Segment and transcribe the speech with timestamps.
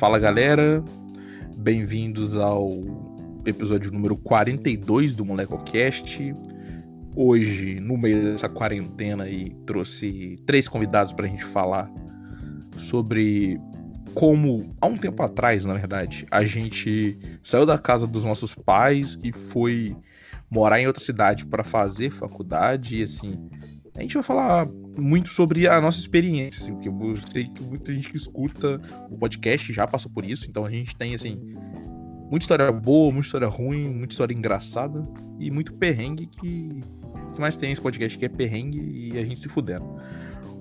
[0.00, 0.82] Fala galera,
[1.58, 2.70] bem-vindos ao
[3.44, 6.32] episódio número 42 do MolecoCast.
[7.14, 11.92] Hoje, no meio dessa quarentena, aí, trouxe três convidados para a gente falar
[12.78, 13.60] sobre
[14.14, 19.18] como, há um tempo atrás, na verdade, a gente saiu da casa dos nossos pais
[19.22, 19.94] e foi
[20.50, 23.50] morar em outra cidade para fazer faculdade e assim.
[23.94, 24.66] A gente vai falar
[25.00, 29.16] muito sobre a nossa experiência, assim, porque eu sei que muita gente que escuta o
[29.16, 31.54] podcast já passou por isso, então a gente tem assim
[32.30, 35.02] muita história boa, muita história ruim, muita história engraçada
[35.38, 36.80] e muito perrengue que,
[37.34, 38.78] que mais tem esse podcast que é perrengue
[39.12, 40.00] e a gente se fudendo.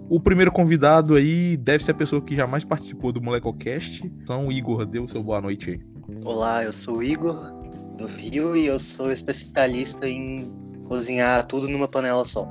[0.10, 4.04] O primeiro convidado aí deve ser a pessoa que jamais participou do Molecocast.
[4.04, 5.82] Então, Igor, deu o seu boa noite aí.
[6.24, 7.54] Olá, eu sou o Igor,
[7.96, 10.52] do Rio, e eu sou especialista em
[10.88, 12.48] cozinhar tudo numa panela só.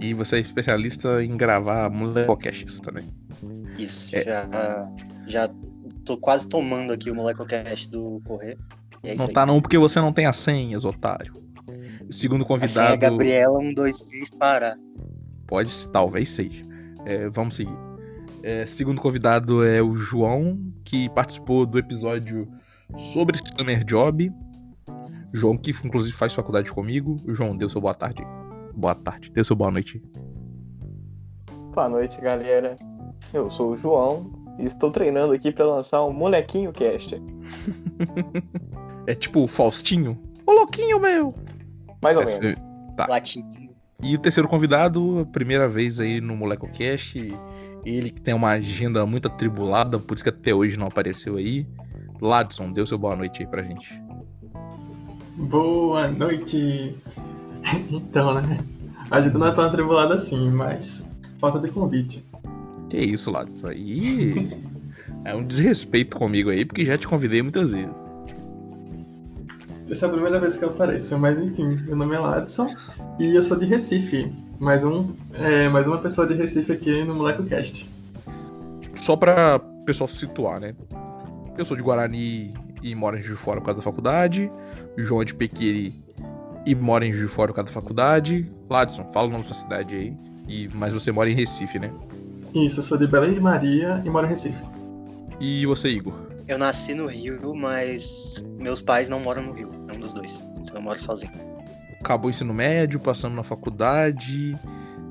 [0.00, 3.06] E você é especialista em gravar Molecocast também.
[3.78, 4.24] Isso, é...
[4.24, 4.88] já,
[5.26, 5.50] já
[6.04, 8.56] tô quase tomando aqui o Molecocast do Correr.
[9.04, 11.32] É não tá não, porque você não tem as senhas, otário.
[12.08, 12.80] O segundo convidado...
[12.80, 14.76] A senha é Gabriela 123 para.
[15.46, 16.64] Pode, talvez seja.
[17.04, 17.76] É, vamos seguir.
[18.42, 22.48] É, segundo convidado é o João, que participou do episódio
[22.96, 24.32] sobre Summer Job.
[25.32, 27.16] João, que inclusive faz faculdade comigo.
[27.28, 28.22] João, deu seu boa tarde.
[28.78, 30.00] Boa tarde, seu boa noite.
[31.74, 32.76] Boa noite, galera.
[33.34, 37.20] Eu sou o João e estou treinando aqui para lançar um Molequinho Cast.
[39.04, 40.16] é tipo o Faustinho?
[40.46, 41.34] Ô louquinho meu!
[42.00, 42.56] Mais ou é, menos.
[42.96, 43.06] Tá.
[43.08, 43.48] Latinho.
[44.00, 47.18] E o terceiro convidado, primeira vez aí no MolecoCast,
[47.84, 51.66] ele que tem uma agenda muito atribulada, por isso que até hoje não apareceu aí.
[52.20, 54.00] Ladson, deu seu boa noite aí pra gente.
[55.36, 56.96] Boa noite!
[57.90, 58.58] Então, né?
[59.10, 62.24] A agenda não é tão atribulada assim, mas falta de convite.
[62.90, 63.68] Que isso, Ladson?
[63.68, 64.50] Aí
[65.24, 67.94] é um desrespeito comigo aí, porque já te convidei muitas vezes.
[69.90, 72.74] Essa é a primeira vez que eu apareço, mas enfim, meu nome é Ladson
[73.18, 74.30] e eu sou de Recife.
[74.58, 77.88] Mais, um, é, mais uma pessoa de Recife aqui no MolecoCast.
[78.94, 80.74] Só pra pessoal se situar, né?
[81.56, 82.52] Eu sou de Guarani
[82.82, 84.50] e moro em Juiz de Fora por causa da faculdade.
[84.98, 85.94] O João é de Pequiri
[86.68, 88.46] e mora em Juiz de Fora por causa da faculdade.
[88.68, 90.14] Ladson, fala o nome da sua cidade aí.
[90.46, 91.90] E, mas você mora em Recife, né?
[92.54, 94.62] Isso, eu sou de Belém de Maria e moro em Recife.
[95.40, 96.12] E você, Igor?
[96.46, 100.46] Eu nasci no Rio, mas meus pais não moram no Rio, é um dos dois.
[100.58, 101.32] Então eu moro sozinho.
[102.00, 104.54] Acabou o ensino médio, passando na faculdade.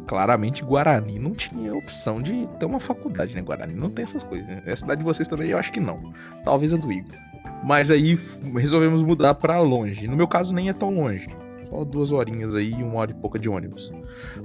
[0.05, 3.41] Claramente, Guarani não tinha opção de ter uma faculdade, né?
[3.41, 4.61] Guarani não tem essas coisas, né?
[4.67, 6.13] A cidade de vocês também, eu acho que não.
[6.43, 7.17] Talvez a do Igor.
[7.63, 8.17] Mas aí
[8.55, 10.07] resolvemos mudar para longe.
[10.07, 11.27] No meu caso, nem é tão longe.
[11.69, 13.91] Só duas horinhas aí e uma hora e pouca de ônibus.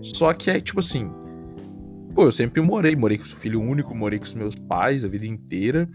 [0.02, 1.10] Só que é tipo assim.
[2.14, 2.94] Pô, eu sempre morei.
[2.94, 5.88] Morei com o filho único, morei com os meus pais a vida inteira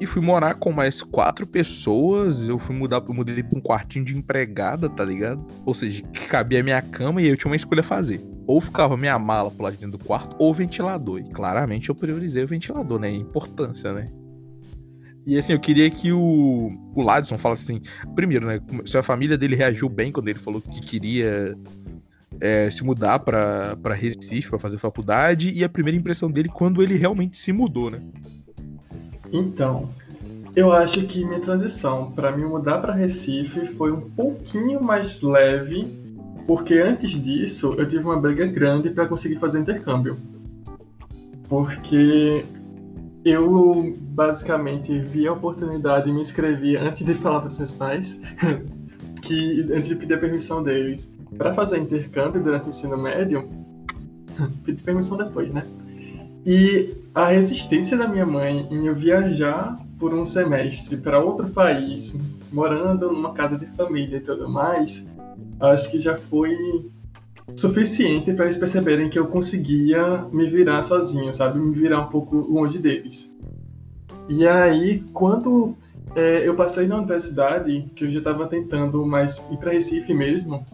[0.00, 2.48] e fui morar com mais quatro pessoas.
[2.48, 5.44] Eu fui mudar, eu mudei pra um quartinho de empregada, tá ligado?
[5.66, 8.20] Ou seja, que cabia a minha cama e eu tinha uma escolha a fazer.
[8.46, 11.20] Ou ficava minha mala pro lado de dentro do quarto, ou ventilador.
[11.20, 13.10] E claramente eu priorizei o ventilador, né?
[13.10, 14.06] Importância, né?
[15.30, 17.80] E assim, eu queria que o, o Ladson falasse assim:
[18.16, 18.60] primeiro, né?
[18.84, 21.56] Se a família dele reagiu bem quando ele falou que queria
[22.40, 26.96] é, se mudar para Recife para fazer faculdade, e a primeira impressão dele quando ele
[26.96, 28.02] realmente se mudou, né?
[29.32, 29.90] Então,
[30.56, 35.86] eu acho que minha transição para me mudar para Recife foi um pouquinho mais leve,
[36.44, 40.18] porque antes disso eu tive uma briga grande para conseguir fazer intercâmbio.
[41.48, 42.44] Porque
[43.24, 48.20] eu basicamente vi a oportunidade e me inscrevi antes de falar para os meus pais,
[49.22, 53.48] que antes de pedir a permissão deles para fazer intercâmbio durante o ensino médio,
[54.64, 55.64] pedi permissão depois, né?
[56.46, 62.16] E a resistência da minha mãe em eu viajar por um semestre para outro país,
[62.50, 65.06] morando numa casa de família e tudo mais,
[65.60, 66.56] acho que já foi
[67.56, 71.58] suficiente para eles perceberem que eu conseguia me virar sozinho, sabe?
[71.58, 73.34] Me virar um pouco longe deles.
[74.28, 75.74] E aí, quando
[76.14, 80.64] é, eu passei na universidade, que eu já estava tentando mais ir para Recife mesmo,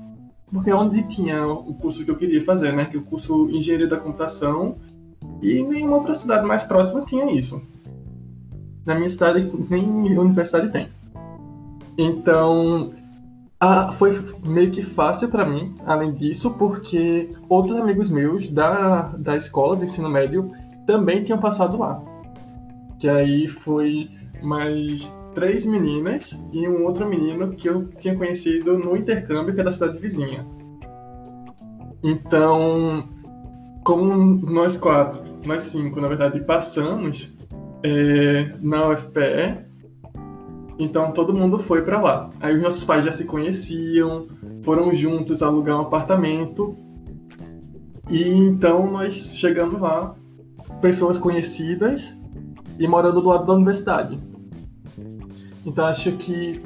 [0.51, 2.85] porque é onde tinha o curso que eu queria fazer, né?
[2.85, 4.77] Que é o curso Engenharia da Computação
[5.43, 7.63] e nenhuma outra cidade mais próxima tinha isso.
[8.85, 9.85] Na minha cidade, nem
[10.19, 10.89] universidade tem.
[11.99, 12.93] Então,
[13.59, 19.37] a, foi meio que fácil para mim, além disso, porque outros amigos meus da, da
[19.37, 20.51] escola de ensino médio
[20.87, 22.03] também tinham passado lá.
[22.99, 24.11] Que aí foi
[24.43, 29.65] mais três meninas e um outro menino que eu tinha conhecido no intercâmbio, que é
[29.65, 30.47] da cidade vizinha.
[32.03, 33.09] Então,
[33.85, 37.37] como nós quatro, nós cinco, na verdade, passamos,
[37.83, 39.66] é, na UFPE.
[40.79, 42.31] Então todo mundo foi para lá.
[42.41, 44.27] Aí os nossos pais já se conheciam,
[44.63, 46.77] foram juntos alugar um apartamento.
[48.11, 50.15] E então nós chegamos lá,
[50.81, 52.17] pessoas conhecidas
[52.79, 54.19] e morando do lado da universidade.
[55.65, 56.63] Então acho que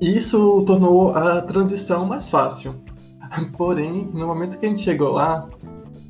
[0.00, 2.74] isso tornou a transição mais fácil.
[3.56, 5.48] Porém, no momento que a gente chegou lá,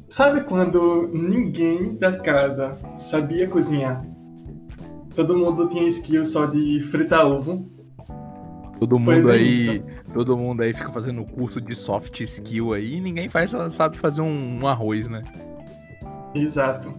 [0.08, 4.04] sabe quando ninguém da casa sabia cozinhar?
[5.16, 7.66] Todo mundo tinha skill só de fritar ovo.
[8.78, 9.82] Todo Foi mundo aí, isso.
[10.12, 14.20] todo mundo aí fica fazendo curso de soft skill aí, e ninguém faz, sabe fazer
[14.20, 15.22] um, um arroz, né?
[16.34, 16.94] Exato.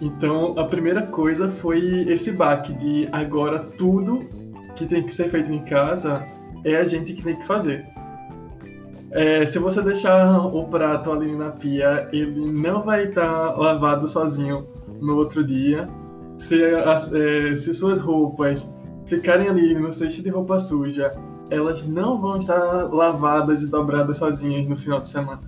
[0.00, 4.24] Então, a primeira coisa foi esse baque de agora tudo
[4.74, 6.26] que tem que ser feito em casa
[6.64, 7.86] é a gente que tem que fazer.
[9.10, 14.66] É, se você deixar o prato ali na pia, ele não vai estar lavado sozinho
[15.00, 15.88] no outro dia.
[16.38, 18.72] Se, é, se suas roupas
[19.06, 21.12] ficarem ali no cesto de roupa suja,
[21.50, 25.40] elas não vão estar lavadas e dobradas sozinhas no final de semana.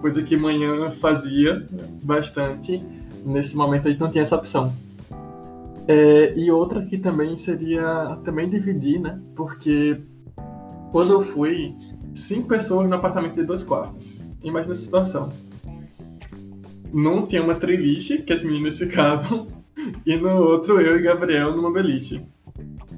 [0.00, 1.66] Coisa que manhã fazia
[2.02, 2.82] bastante.
[3.24, 4.72] Nesse momento a gente não tinha essa opção.
[5.88, 9.20] É, e outra que também seria também dividir, né?
[9.34, 10.00] Porque
[10.90, 11.74] quando eu fui,
[12.14, 14.28] cinco pessoas no apartamento de dois quartos.
[14.42, 15.28] Imagina essa situação.
[16.92, 19.46] Num tinha uma triliche que as meninas ficavam,
[20.04, 22.22] e no outro eu e Gabriel numa beliche.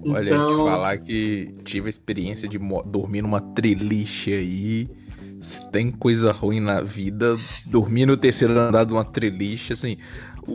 [0.05, 4.89] Olha, Então, te falar que tive a experiência de dormir numa treliche aí.
[5.41, 7.37] Se tem coisa ruim na vida,
[7.67, 9.97] dormir no terceiro andar de uma treliche, assim,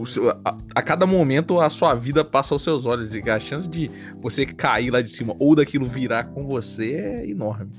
[0.06, 3.70] seu- a, a cada momento a sua vida passa aos seus olhos e a chance
[3.70, 3.90] de
[4.22, 7.72] você cair lá de cima ou daquilo virar com você é enorme.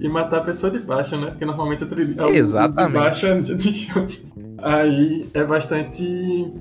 [0.00, 1.26] E matar a pessoa de baixo, né?
[1.30, 2.28] Porque normalmente a trilha.
[2.30, 2.92] Exatamente.
[2.92, 4.06] De baixo é de chão.
[4.58, 6.52] Aí é bastante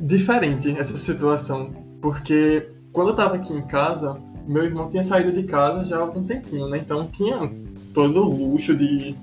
[0.00, 1.72] diferente essa situação.
[2.00, 6.00] Porque quando eu tava aqui em casa, meu irmão tinha saído de casa já há
[6.00, 6.78] algum tempinho, né?
[6.78, 7.50] Então tinha
[7.92, 9.14] todo o luxo de,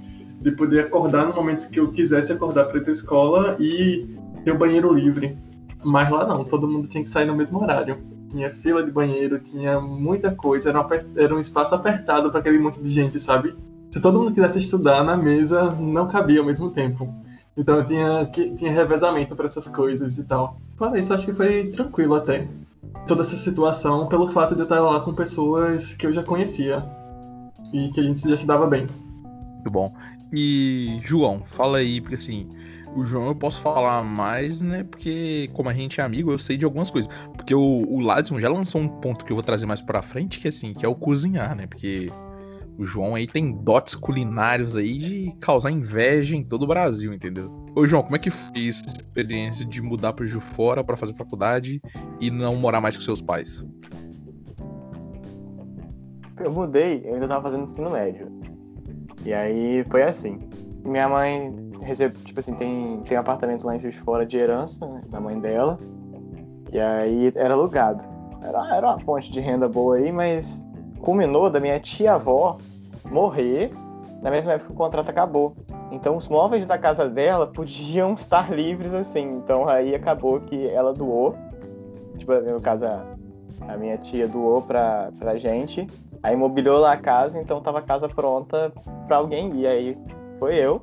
[0.41, 4.51] de poder acordar no momento que eu quisesse acordar pra ir pra escola e ter
[4.51, 5.37] o banheiro livre.
[5.83, 7.97] Mas lá não, todo mundo tinha que sair no mesmo horário.
[8.29, 10.85] Tinha fila de banheiro, tinha muita coisa, era um,
[11.17, 13.55] era um espaço apertado para aquele monte de gente, sabe?
[13.89, 17.13] Se todo mundo quisesse estudar na mesa, não cabia ao mesmo tempo.
[17.55, 20.57] Então tinha, tinha revezamento para essas coisas e tal.
[20.77, 22.47] Fora isso, acho que foi tranquilo até.
[23.07, 26.83] Toda essa situação, pelo fato de eu estar lá com pessoas que eu já conhecia.
[27.73, 28.87] E que a gente já se dava bem.
[29.55, 29.93] Muito bom.
[30.33, 32.49] E, João, fala aí, porque assim,
[32.95, 34.83] o João eu posso falar mais, né?
[34.83, 37.11] Porque, como a gente é amigo, eu sei de algumas coisas.
[37.33, 40.39] Porque o, o Ladson já lançou um ponto que eu vou trazer mais pra frente,
[40.39, 41.67] que assim, que é o cozinhar, né?
[41.67, 42.09] Porque
[42.81, 47.51] o João aí tem dotes culinários aí de causar inveja em todo o Brasil, entendeu?
[47.75, 51.13] Ô, João, como é que foi essa experiência de mudar pro Ju fora pra fazer
[51.13, 51.79] faculdade
[52.19, 53.63] e não morar mais com seus pais?
[56.39, 58.27] Eu mudei, eu ainda tava fazendo ensino médio.
[59.23, 60.39] E aí foi assim.
[60.83, 61.53] Minha mãe
[61.83, 65.19] recebe, tipo assim, tem, tem um apartamento lá em Juiz Fora de herança, né, da
[65.19, 65.77] mãe dela.
[66.73, 68.03] E aí era alugado.
[68.41, 70.67] Era, era uma fonte de renda boa aí, mas
[70.99, 72.57] culminou da minha tia-avó
[73.11, 73.71] morrer
[74.21, 75.55] na mesma época que o contrato acabou.
[75.91, 79.23] Então os móveis da casa dela podiam estar livres assim.
[79.37, 81.35] Então aí acabou que ela doou.
[82.17, 85.85] Tipo, no caso, a, minha tia doou pra, pra gente.
[86.23, 88.71] Aí mobiliou lá a casa, então tava a casa pronta
[89.07, 89.51] pra alguém.
[89.55, 89.97] E aí
[90.37, 90.81] foi eu.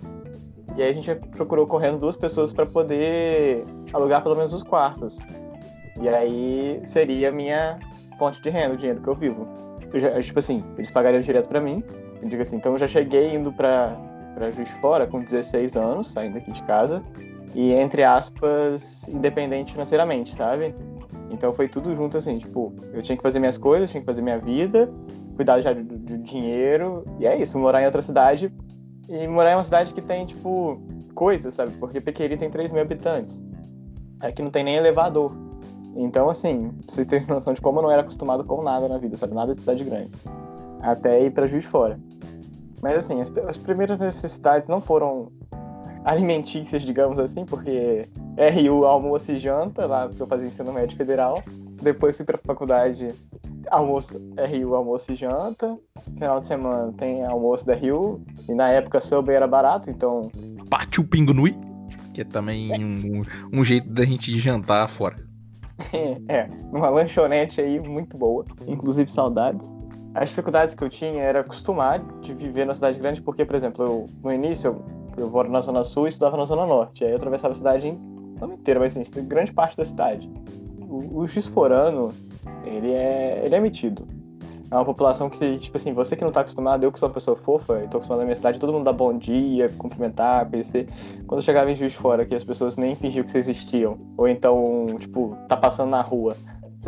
[0.77, 5.17] E aí a gente procurou correndo duas pessoas pra poder alugar pelo menos os quartos.
[6.01, 7.79] E aí seria a minha
[8.19, 9.47] fonte de renda, o dinheiro que eu vivo.
[9.93, 11.83] Eu já- tipo assim, eles pagariam direto pra mim.
[12.23, 13.97] Digo assim, então eu já cheguei indo pra
[14.55, 17.03] Juiz de Fora com 16 anos, saindo aqui de casa.
[17.55, 20.75] E entre aspas, independente financeiramente, sabe?
[21.31, 24.23] Então foi tudo junto assim, tipo, eu tinha que fazer minhas coisas, tinha que fazer
[24.23, 24.91] minha vida,
[25.37, 28.53] cuidar já do, do dinheiro, e é isso, morar em outra cidade.
[29.09, 30.83] E morar em uma cidade que tem, tipo,
[31.15, 31.73] coisas, sabe?
[31.79, 33.41] Porque Pequeri tem 3 mil habitantes.
[34.21, 35.33] Aqui não tem nem elevador.
[35.97, 39.17] Então, assim, vocês terem noção de como eu não era acostumado com nada na vida,
[39.17, 39.35] sabe?
[39.35, 40.11] Nada de cidade grande.
[40.81, 41.99] Até ir pra Juiz Fora.
[42.83, 45.33] Mas, assim, as, as primeiras necessidades não foram
[46.05, 48.09] alimentícias, digamos assim, porque
[48.39, 51.43] RU almoço e janta, lá que eu fazia ensino médio federal.
[51.83, 53.09] Depois fui pra faculdade,
[53.71, 55.77] almoço, RU, almoço e janta.
[56.15, 58.23] Final de semana tem almoço da RU.
[58.49, 60.31] E na época Subway era barato, então
[60.71, 61.55] Partiu Pingo Nui,
[62.13, 65.17] que é também um, um jeito da gente jantar fora.
[66.29, 68.45] é, uma lanchonete aí muito boa.
[68.67, 69.78] Inclusive saudades.
[70.15, 73.85] As dificuldades que eu tinha era acostumar de viver na cidade grande, porque, por exemplo,
[73.85, 74.69] eu, no início
[75.17, 77.05] eu, eu moro na Zona Sul e estudava na Zona Norte.
[77.05, 77.97] Aí eu atravessava a cidade
[78.41, 80.31] não inteira, mas assim, grande parte da cidade.
[80.81, 82.09] O, o X-Forano,
[82.65, 84.07] ele é, ele é metido.
[84.71, 87.15] É uma população que, tipo assim, você que não tá acostumado, eu que sou uma
[87.15, 90.87] pessoa fofa, e tô acostumado na minha cidade, todo mundo dá bom dia, cumprimentar, conhecer.
[91.27, 94.29] Quando eu chegava em Juiz Fora, que as pessoas nem fingiam que vocês existiam, ou
[94.29, 96.37] então, tipo, tá passando na rua,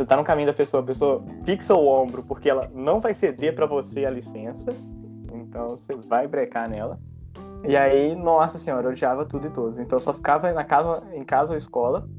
[0.01, 3.13] você tá no caminho da pessoa, a pessoa fixa o ombro, porque ela não vai
[3.13, 4.71] ceder para você a licença,
[5.31, 6.99] então você vai brecar nela.
[7.63, 9.77] E aí, nossa senhora, eu odiava tudo e todos.
[9.77, 12.09] Então eu só ficava na casa, em casa ou escola,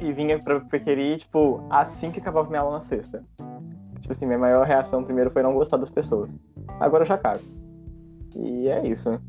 [0.00, 3.24] e vinha pra Pequeri, tipo, assim que acabava minha aula na sexta.
[4.00, 6.36] Tipo assim, minha maior reação primeiro foi não gostar das pessoas.
[6.80, 7.42] Agora eu já cago.
[8.34, 9.20] E é isso, né?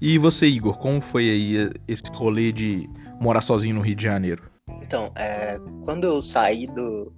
[0.00, 4.49] E você, Igor, como foi aí esse rolê de morar sozinho no Rio de Janeiro?
[4.90, 7.12] Então, é, quando eu saí do,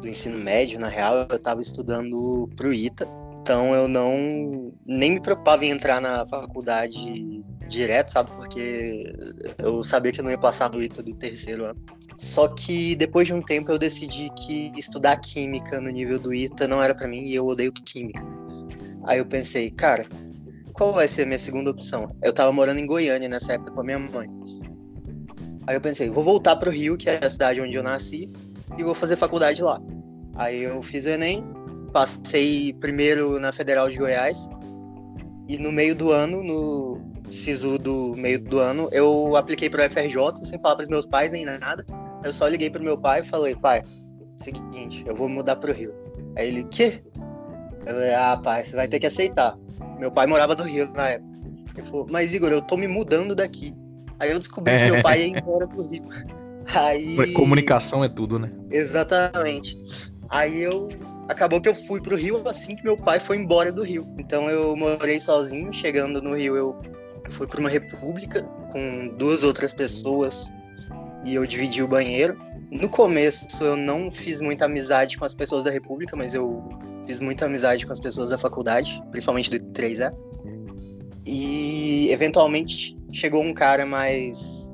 [0.00, 3.06] do ensino médio, na real, eu tava estudando pro ITA.
[3.42, 8.30] Então eu não nem me preocupava em entrar na faculdade direto, sabe?
[8.30, 9.12] Porque
[9.58, 11.78] eu sabia que eu não ia passar do ITA do terceiro ano.
[12.16, 16.66] Só que depois de um tempo eu decidi que estudar química no nível do ITA
[16.66, 18.24] não era para mim e eu odeio química.
[19.04, 20.06] Aí eu pensei, cara,
[20.72, 22.08] qual vai ser a minha segunda opção?
[22.22, 24.30] Eu tava morando em Goiânia nessa época com a minha mãe.
[25.68, 28.32] Aí eu pensei, vou voltar pro Rio, que é a cidade onde eu nasci,
[28.78, 29.78] e vou fazer faculdade lá.
[30.34, 31.44] Aí eu fiz o Enem,
[31.92, 34.48] passei primeiro na Federal de Goiás,
[35.46, 40.42] e no meio do ano, no SISU do meio do ano, eu apliquei pro FRJ,
[40.42, 41.84] sem falar pros meus pais nem nada.
[42.24, 43.82] Eu só liguei pro meu pai e falei, pai,
[44.36, 45.92] seguinte, eu vou mudar pro Rio.
[46.34, 47.02] Aí ele, quê?
[47.84, 49.54] Eu falei, ah, pai, você vai ter que aceitar.
[49.98, 51.28] Meu pai morava no Rio na época.
[51.76, 53.74] Ele falou, mas Igor, eu tô me mudando daqui.
[54.18, 54.86] Aí eu descobri é.
[54.86, 56.04] que meu pai ia embora pro Rio.
[56.74, 57.32] Aí...
[57.32, 58.50] Comunicação é tudo, né?
[58.70, 59.76] Exatamente.
[60.28, 60.88] Aí eu.
[61.28, 64.06] Acabou que eu fui pro Rio assim que meu pai foi embora do Rio.
[64.18, 65.72] Então eu morei sozinho.
[65.72, 66.80] Chegando no Rio, eu
[67.30, 70.50] fui para uma república com duas outras pessoas
[71.24, 72.38] e eu dividi o banheiro.
[72.70, 76.62] No começo eu não fiz muita amizade com as pessoas da República, mas eu
[77.04, 80.12] fiz muita amizade com as pessoas da faculdade, principalmente do 3A.
[81.26, 84.68] E eventualmente chegou um cara mais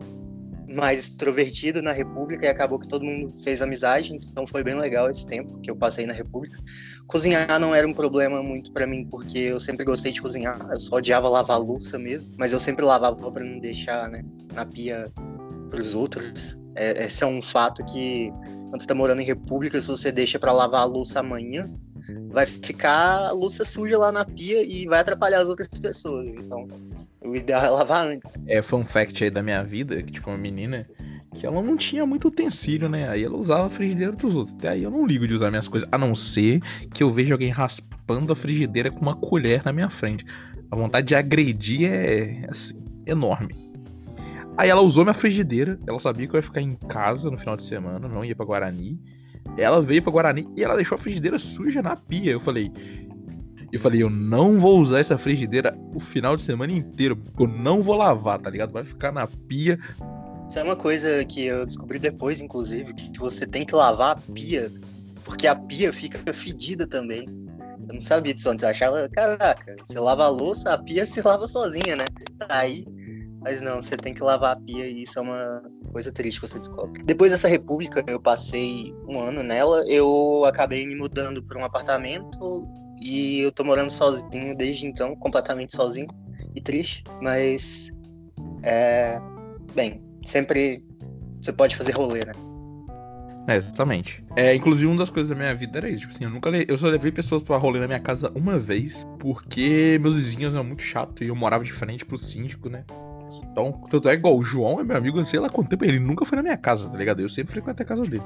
[0.74, 5.08] mais extrovertido na República e acabou que todo mundo fez amizade, então foi bem legal
[5.10, 6.58] esse tempo que eu passei na República.
[7.06, 10.80] Cozinhar não era um problema muito para mim, porque eu sempre gostei de cozinhar, eu
[10.80, 15.12] só odiava lavar louça mesmo, mas eu sempre lavava para não deixar, né, na pia
[15.70, 16.58] pros outros.
[16.76, 18.32] É, esse é um fato que
[18.70, 21.70] quando você tá morando em república, se você deixa para lavar a louça amanhã,
[22.30, 26.26] vai ficar a louça suja lá na pia e vai atrapalhar as outras pessoas.
[26.26, 26.66] Então,
[27.24, 28.30] o ideal é lavar antes.
[28.46, 30.86] É fun fact aí da minha vida, que tipo uma menina
[31.34, 33.08] que ela não tinha muito utensílio, né?
[33.08, 34.54] Aí ela usava a frigideira dos outros.
[34.54, 36.60] Até aí eu não ligo de usar minhas coisas, a não ser
[36.92, 40.24] que eu veja alguém raspando a frigideira com uma colher na minha frente.
[40.70, 42.74] A vontade de agredir é assim,
[43.06, 43.54] enorme.
[44.56, 47.56] Aí ela usou minha frigideira, ela sabia que eu ia ficar em casa no final
[47.56, 49.00] de semana, não ia para Guarani.
[49.56, 52.30] Ela veio para Guarani e ela deixou a frigideira suja na pia.
[52.30, 52.70] Eu falei,
[53.74, 57.48] eu falei, eu não vou usar essa frigideira o final de semana inteiro, porque eu
[57.48, 58.72] não vou lavar, tá ligado?
[58.72, 59.76] Vai ficar na pia.
[60.48, 64.32] Isso é uma coisa que eu descobri depois, inclusive, que você tem que lavar a
[64.32, 64.70] pia,
[65.24, 67.26] porque a pia fica fedida também.
[67.88, 71.20] Eu não sabia disso antes, eu achava, caraca, você lava a louça, a pia se
[71.20, 72.04] lava sozinha, né?
[72.48, 72.84] Aí
[73.44, 75.62] mas não, você tem que lavar a pia e isso é uma
[75.92, 77.02] coisa triste que você descobre.
[77.04, 82.66] Depois dessa república, eu passei um ano nela, eu acabei me mudando para um apartamento
[83.04, 86.08] e eu tô morando sozinho desde então, completamente sozinho
[86.54, 87.90] e triste, mas
[88.62, 89.20] é
[89.74, 90.82] bem, sempre
[91.40, 92.32] você pode fazer rolê, né?
[93.46, 94.24] É, exatamente.
[94.34, 96.00] É, inclusive, uma das coisas da minha vida era isso.
[96.00, 96.64] Tipo assim, eu nunca le...
[96.66, 100.64] eu só levei pessoas pra rolê na minha casa uma vez, porque meus vizinhos eram
[100.64, 102.84] muito chato e eu morava de frente pro síndico, né?
[103.50, 106.24] Então, tanto é igual o João é meu amigo, sei lá quanto tempo, ele nunca
[106.24, 107.20] foi na minha casa, tá ligado?
[107.20, 108.22] Eu sempre frequentei a casa dele.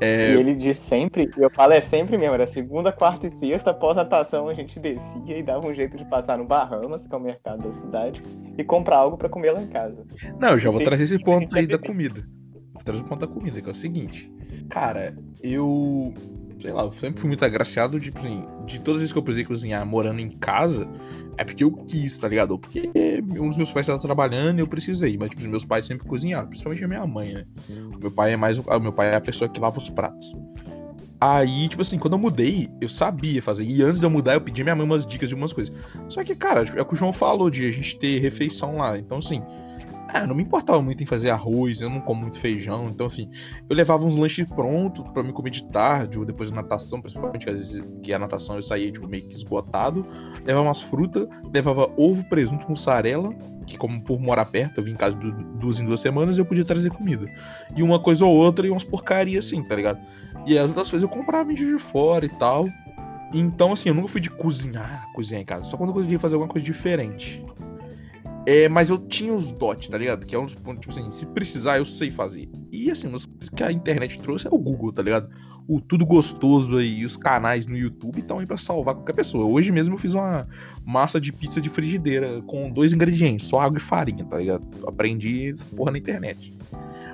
[0.00, 0.32] É...
[0.32, 3.96] E ele diz sempre, eu falo é sempre mesmo, era segunda, quarta e sexta, após
[3.98, 7.18] a natação a gente descia e dava um jeito de passar no Bahamas, que é
[7.18, 8.22] o mercado da cidade,
[8.56, 10.06] e comprar algo para comer lá em casa.
[10.38, 12.22] Não, eu já vou trazer esse ponto aí da comida.
[12.72, 14.32] Vou trazer o ponto da comida, que é o seguinte.
[14.70, 16.14] Cara, eu
[16.60, 19.22] sei lá, eu sempre fui muito agraciado, tipo assim, de todas as vezes que eu
[19.22, 20.86] precisei cozinhar morando em casa,
[21.38, 22.58] é porque eu quis, tá ligado?
[22.58, 22.90] Porque
[23.38, 26.06] um dos meus pais estava trabalhando e eu precisei, mas tipo, os meus pais sempre
[26.06, 27.44] cozinharam, principalmente a minha mãe, né?
[27.94, 30.34] O meu pai é mais o meu pai é a pessoa que lava os pratos.
[31.20, 33.64] Aí, tipo assim, quando eu mudei, eu sabia fazer.
[33.64, 35.74] E antes de eu mudar, eu pedi minha mãe umas dicas de umas coisas.
[36.08, 38.98] Só que, cara, é o que o João falou de a gente ter refeição lá.
[38.98, 39.42] Então, assim,
[40.12, 43.30] Ah, não me importava muito em fazer arroz, eu não como muito feijão, então assim,
[43.68, 47.48] eu levava uns lanches prontos para me comer de tarde ou depois da natação, principalmente
[47.48, 50.04] às vezes que a natação eu saía tipo meio que esgotado,
[50.44, 53.32] levava umas frutas, levava ovo, presunto, mussarela,
[53.66, 56.64] que como por morar perto, eu vim em casa duas em duas semanas, eu podia
[56.64, 57.26] trazer comida.
[57.76, 60.00] E uma coisa ou outra e umas porcarias assim, tá ligado?
[60.44, 62.66] E as outras coisas eu comprava em de fora e tal.
[63.32, 66.34] Então, assim, eu nunca fui de cozinhar, cozinhar em casa, só quando eu queria fazer
[66.34, 67.44] alguma coisa diferente.
[68.52, 70.26] É, mas eu tinha os dots, tá ligado?
[70.26, 72.48] Que é um dos pontos, tipo assim, se precisar, eu sei fazer.
[72.72, 75.30] E assim, as coisas que a internet trouxe é o Google, tá ligado?
[75.68, 79.44] O tudo gostoso aí, os canais no YouTube estão aí pra salvar qualquer pessoa.
[79.44, 80.44] Hoje mesmo eu fiz uma
[80.84, 84.66] massa de pizza de frigideira com dois ingredientes, só água e farinha, tá ligado?
[84.84, 86.52] Aprendi essa porra na internet.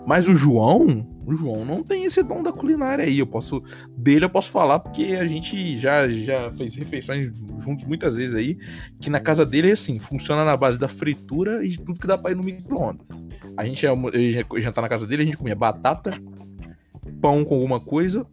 [0.07, 3.19] Mas o João, o João não tem esse dom da culinária aí.
[3.19, 3.61] Eu posso
[3.99, 8.57] dele eu posso falar porque a gente já já fez refeições juntos muitas vezes aí,
[9.01, 12.07] que na casa dele é assim, funciona na base da fritura e de tudo que
[12.07, 13.05] dá para ir no micro-ondas.
[13.57, 16.13] A gente ia, ia jantar na casa dele, a gente comia batata,
[17.21, 18.25] pão com alguma coisa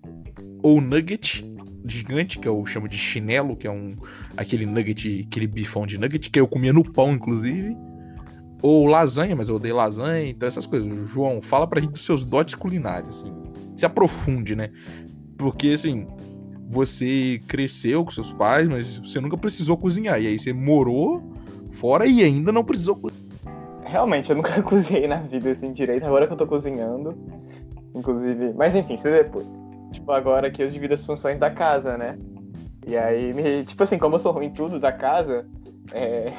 [0.62, 1.44] ou nugget
[1.86, 3.96] gigante, que eu chamo de chinelo, que é um
[4.38, 7.76] aquele nugget, aquele bifão de nugget que eu comia no pão inclusive
[8.64, 11.10] ou lasanha, mas eu odeio lasanha, então essas coisas.
[11.10, 13.36] João, fala pra gente dos seus dotes culinários, assim.
[13.76, 14.72] Se aprofunde, né?
[15.38, 16.08] Porque, assim,
[16.70, 20.22] você cresceu com seus pais, mas você nunca precisou cozinhar.
[20.22, 21.22] E aí você morou
[21.74, 23.22] fora e ainda não precisou cozinhar.
[23.84, 26.06] Realmente, eu nunca cozinhei na vida, assim, direito.
[26.06, 27.14] Agora que eu tô cozinhando,
[27.94, 28.54] inclusive...
[28.54, 29.46] Mas, enfim, isso é depois.
[29.92, 32.18] Tipo, agora que eu divido as funções da casa, né?
[32.88, 33.66] E aí, me...
[33.66, 35.46] tipo assim, como eu sou ruim em tudo da casa,
[35.94, 36.34] é...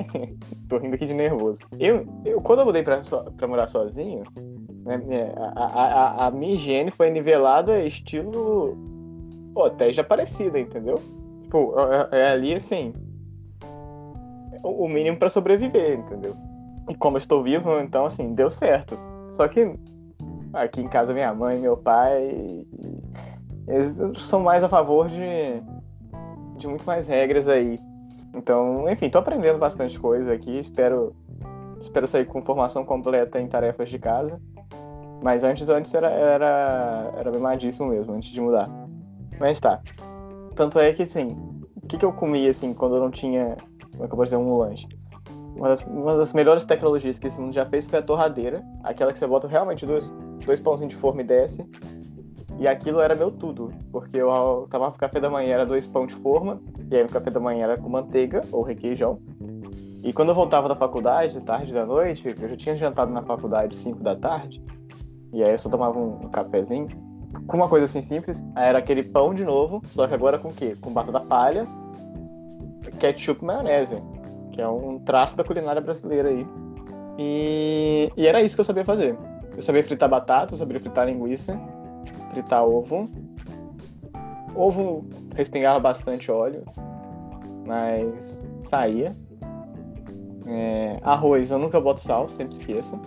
[0.68, 1.60] Tô rindo aqui de nervoso.
[1.78, 3.00] Eu, eu quando eu mudei pra,
[3.36, 4.24] pra morar sozinho,
[4.84, 8.76] né, a, a, a, minha higiene foi nivelada estilo
[9.66, 10.96] até já parecida, entendeu?
[11.42, 11.74] Tipo,
[12.12, 12.92] é, é ali assim.
[14.62, 16.34] O, mínimo para sobreviver, entendeu?
[16.88, 18.98] E como eu estou vivo, então assim, deu certo.
[19.32, 19.78] Só que
[20.54, 22.66] aqui em casa minha mãe meu pai
[23.66, 25.60] eles são mais a favor de,
[26.56, 27.78] de muito mais regras aí
[28.34, 30.58] então, enfim, tô aprendendo bastante coisa aqui.
[30.58, 31.14] Espero,
[31.80, 34.40] espero sair com formação completa em tarefas de casa.
[35.22, 38.68] Mas antes, antes era, era, era mimadíssimo mesmo, antes de mudar.
[39.38, 39.80] Mas tá.
[40.54, 41.28] Tanto é que, assim,
[41.76, 43.56] o que, que eu comia, assim, quando eu não tinha,
[43.92, 44.86] como é que eu dizer, um lanche?
[45.56, 48.62] Uma das, uma das melhores tecnologias que esse mundo já fez foi a torradeira.
[48.82, 50.12] Aquela que você bota realmente dois,
[50.44, 51.64] dois pãozinhos de forma e desce.
[52.64, 56.06] E aquilo era meu tudo, porque eu tava no café da manhã era dois pão
[56.06, 59.18] de forma, e aí no café da manhã era com manteiga ou requeijão.
[60.02, 63.76] E quando eu voltava da faculdade, tarde da noite, eu já tinha jantado na faculdade
[63.76, 64.62] 5 da tarde,
[65.30, 66.88] e aí eu só tomava um, cafezinho,
[67.46, 70.54] com uma coisa assim simples, era aquele pão de novo, só que agora com o
[70.54, 70.74] quê?
[70.80, 71.68] Com batata palha,
[72.98, 74.02] ketchup e maionese,
[74.52, 76.46] que é um traço da culinária brasileira aí.
[77.18, 79.14] E, e era isso que eu sabia fazer.
[79.54, 81.60] Eu sabia fritar batata, eu sabia fritar linguiça,
[82.30, 83.08] fritar ovo.
[84.54, 86.64] Ovo respingava bastante óleo,
[87.66, 89.16] mas saía.
[90.46, 93.00] É, arroz, eu nunca boto sal, sempre esqueço.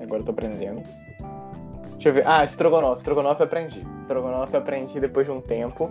[0.00, 0.82] Agora eu tô aprendendo.
[1.94, 2.26] Deixa eu ver.
[2.26, 2.98] Ah, estrogonofe.
[2.98, 3.78] Estrogonofe eu aprendi.
[4.02, 5.90] Estrogonofe eu aprendi depois de um tempo.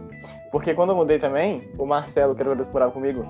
[0.52, 3.26] Porque quando eu mudei também, o Marcelo, que era o que morava comigo,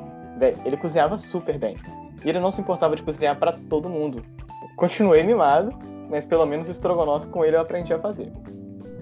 [0.65, 1.77] ele cozinhava super bem.
[2.23, 4.23] E ele não se importava de cozinhar para todo mundo.
[4.75, 5.73] Continuei mimado,
[6.09, 8.31] mas pelo menos o estrogonofe com ele eu aprendi a fazer.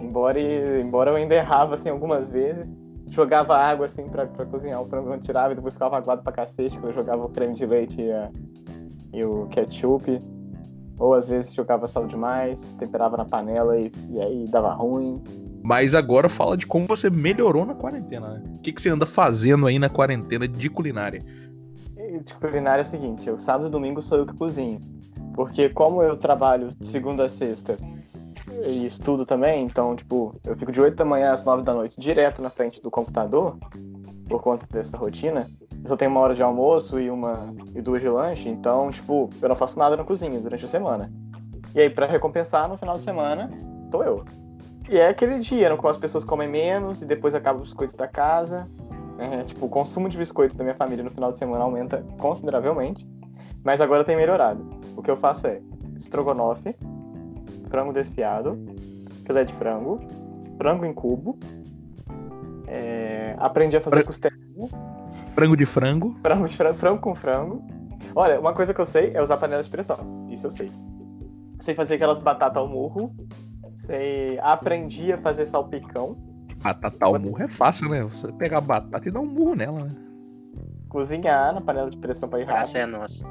[0.02, 0.40] Embora,
[0.82, 2.66] embora eu ainda errava assim algumas vezes,
[3.08, 6.32] jogava água assim pra, pra cozinhar o frango, não tirava e depois ficava aguado pra
[6.32, 8.32] cacete quando eu jogava o creme de leite e, a,
[9.14, 10.20] e o ketchup.
[10.98, 15.22] Ou às vezes jogava sal demais, temperava na panela e, e aí dava ruim.
[15.64, 18.44] Mas agora fala de como você melhorou na quarentena, né?
[18.56, 21.22] O que, que você anda fazendo aí na quarentena de culinária?
[22.24, 24.80] De culinária é o seguinte, eu sábado e domingo sou eu que cozinho.
[25.34, 27.78] Porque como eu trabalho de segunda a sexta
[28.66, 32.00] e estudo também, então, tipo, eu fico de 8 da manhã às 9 da noite
[32.00, 33.58] direto na frente do computador,
[34.28, 35.48] por conta dessa rotina.
[35.84, 39.30] Eu só tenho uma hora de almoço e uma e duas de lanche, então, tipo,
[39.42, 41.12] eu não faço nada na cozinha durante a semana.
[41.74, 43.50] E aí, para recompensar, no final de semana,
[43.90, 44.24] tô eu.
[44.90, 47.96] E é aquele dia no qual as pessoas comem menos e depois acabam os biscoitos
[47.96, 48.68] da casa.
[49.18, 53.08] É, tipo, o consumo de biscoitos da minha família no final de semana aumenta consideravelmente.
[53.64, 54.68] Mas agora tem melhorado.
[54.98, 55.62] O que eu faço é
[55.98, 56.76] estrogonofe,
[57.72, 58.60] frango desfiado,
[59.26, 60.00] filé de frango,
[60.58, 61.40] frango em cubo.
[62.68, 64.06] É, aprendi a fazer Fra...
[64.06, 64.68] costelinha.
[65.34, 66.16] Frango de frango.
[66.22, 67.64] Frango de frango, frango com frango.
[68.14, 70.28] Olha, uma coisa que eu sei é usar panela de pressão.
[70.30, 70.70] Isso eu sei.
[71.62, 73.16] Sei fazer aquelas batatas ao murro.
[73.78, 74.38] Sei...
[74.40, 76.18] Aprendi a fazer salpicão.
[76.62, 78.04] Batata ao murro é fácil, né?
[78.04, 79.96] Você pegar a batata e dar um murro nela, né?
[80.90, 82.62] Cozinhar na panela de pressão para ir rápido.
[82.62, 83.26] Essa é a nossa.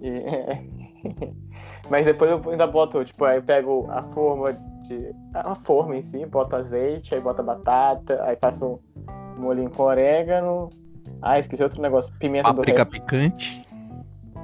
[0.00, 1.34] E,
[1.90, 4.52] Mas depois eu ainda boto, tipo, aí eu pego a forma
[4.86, 5.14] de.
[5.34, 8.80] A forma em si, boto azeite, aí boto batata, aí faço
[9.36, 10.70] um molhinho com orégano.
[11.20, 12.12] Ah, esqueci outro negócio.
[12.18, 13.06] Pimenta Páprica do reino.
[13.06, 13.66] picante.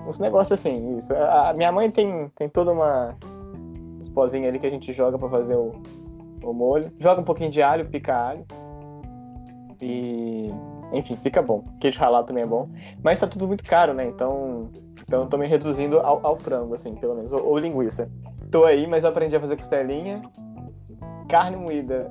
[0.07, 1.15] Uns negócios assim, isso.
[1.15, 3.17] A minha mãe tem, tem toda uma.
[4.01, 5.73] Uns pozinhos ali que a gente joga pra fazer o,
[6.43, 6.91] o molho.
[6.99, 8.45] Joga um pouquinho de alho, pica alho.
[9.81, 10.51] E.
[10.93, 11.65] Enfim, fica bom.
[11.81, 12.69] Queijo ralado também é bom.
[13.03, 14.07] Mas tá tudo muito caro, né?
[14.07, 14.71] Então.
[15.11, 17.33] Então eu tô me reduzindo ao, ao frango, assim, pelo menos.
[17.33, 18.09] Ou, ou linguiça.
[18.49, 20.23] Tô aí, mas eu aprendi a fazer costelinha.
[21.29, 22.09] Carne moída.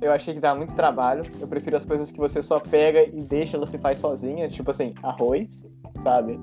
[0.00, 1.24] Eu achei que dá muito trabalho.
[1.40, 4.48] Eu prefiro as coisas que você só pega e deixa, ela se faz sozinha.
[4.48, 5.66] Tipo assim, arroz,
[6.04, 6.38] sabe?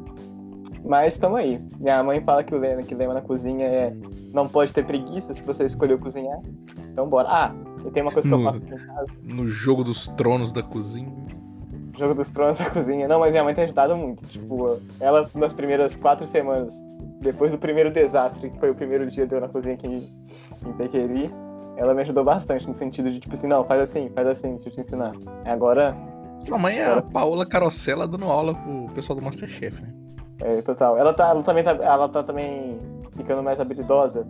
[0.83, 1.57] Mas estamos aí.
[1.79, 3.95] Minha mãe fala que o lema, que lema na cozinha é
[4.33, 6.41] não pode ter preguiça se você escolheu cozinhar.
[6.91, 7.29] Então bora.
[7.29, 7.55] Ah,
[7.85, 9.11] e tem uma coisa que eu faço aqui em casa.
[9.23, 11.20] No jogo dos tronos da cozinha.
[11.97, 13.07] Jogo dos Tronos da cozinha.
[13.07, 14.25] Não, mas minha mãe tem ajudado muito.
[14.27, 16.73] Tipo, ela nas primeiras quatro semanas,
[17.19, 20.73] depois do primeiro desastre, que foi o primeiro dia deu na cozinha aqui em, em
[20.73, 21.33] Pequeri,
[21.77, 24.69] ela me ajudou bastante no sentido de, tipo assim, não, faz assim, faz assim, deixa
[24.69, 25.13] eu te ensinar.
[25.45, 25.95] Agora,
[26.47, 29.89] Sua mãe é a Paola Carosella dando aula pro pessoal do Masterchef, né?
[30.41, 30.97] é total.
[30.97, 32.77] Ela tá, ela também tá, ela tá também
[33.15, 34.25] ficando mais habilidosa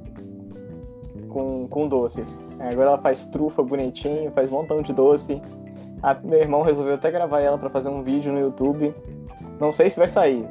[1.29, 2.39] com, com doces.
[2.59, 5.41] É, Agora ela faz trufa bonitinho, faz um montão de doce.
[6.03, 8.93] A- meu irmão resolveu até gravar ela pra fazer um vídeo no YouTube.
[9.59, 10.47] Não sei se vai sair.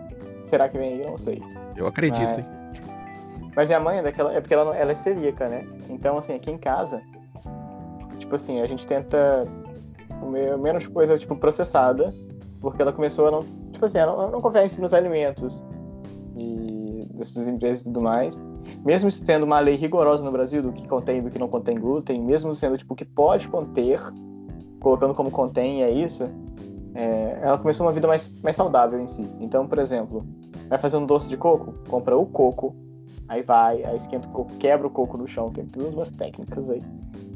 [0.46, 1.06] Será que vem aí?
[1.06, 1.42] Não sei.
[1.76, 2.40] Eu acredito, É.
[2.40, 2.46] hein?
[3.56, 4.32] Mas minha mãe é daquela.
[4.32, 5.66] É porque ela, não- ela é celíaca, né?
[5.88, 7.00] Então, assim, aqui em casa,
[8.18, 9.46] tipo assim, a gente tenta
[10.20, 12.12] comer menos coisa, tipo, processada,
[12.60, 13.40] porque ela começou a não.
[13.72, 15.62] Tipo assim, ela não, não confia em si nos alimentos
[16.36, 18.34] e dessas empresas e tudo mais.
[18.84, 21.78] Mesmo sendo uma lei rigorosa no Brasil do que contém e do que não contém
[21.78, 24.00] glúten, mesmo sendo, tipo, o que pode conter,
[24.80, 26.24] colocando como contém, é isso,
[26.94, 29.28] é, ela começou uma vida mais, mais saudável em si.
[29.40, 30.24] Então, por exemplo,
[30.68, 32.74] vai fazer um doce de coco, compra o coco,
[33.30, 36.68] Aí vai, aí esquenta o coco, quebra o coco no chão, tem todas umas técnicas
[36.68, 36.82] aí.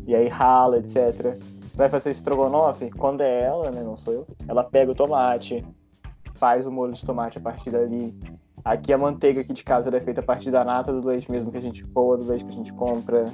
[0.09, 1.38] E aí rala, etc.
[1.72, 5.64] Vai fazer estrogonofe, quando é ela, né, não sou eu, ela pega o tomate,
[6.35, 8.12] faz o molho de tomate a partir dali.
[8.64, 11.52] Aqui a manteiga aqui de casa é feita a partir da nata do leite mesmo
[11.52, 13.26] que a gente coa, do leite que a gente compra.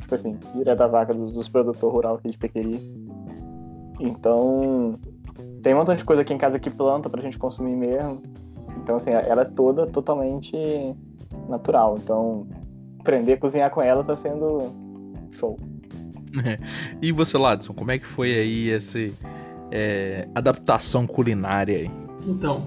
[0.00, 3.05] Tipo assim, direto da vaca dos, dos produtores rurais aqui de Pequeri.
[3.98, 4.98] Então,
[5.62, 8.22] tem um montão de coisa aqui em casa que planta pra gente consumir mesmo.
[8.82, 10.56] Então, assim, ela é toda totalmente
[11.48, 11.96] natural.
[12.02, 12.46] Então,
[13.00, 14.72] aprender a cozinhar com ela tá sendo
[15.32, 15.56] show.
[17.00, 18.98] E você, Ladson, como é que foi aí essa
[19.70, 21.90] é, adaptação culinária aí?
[22.26, 22.66] Então,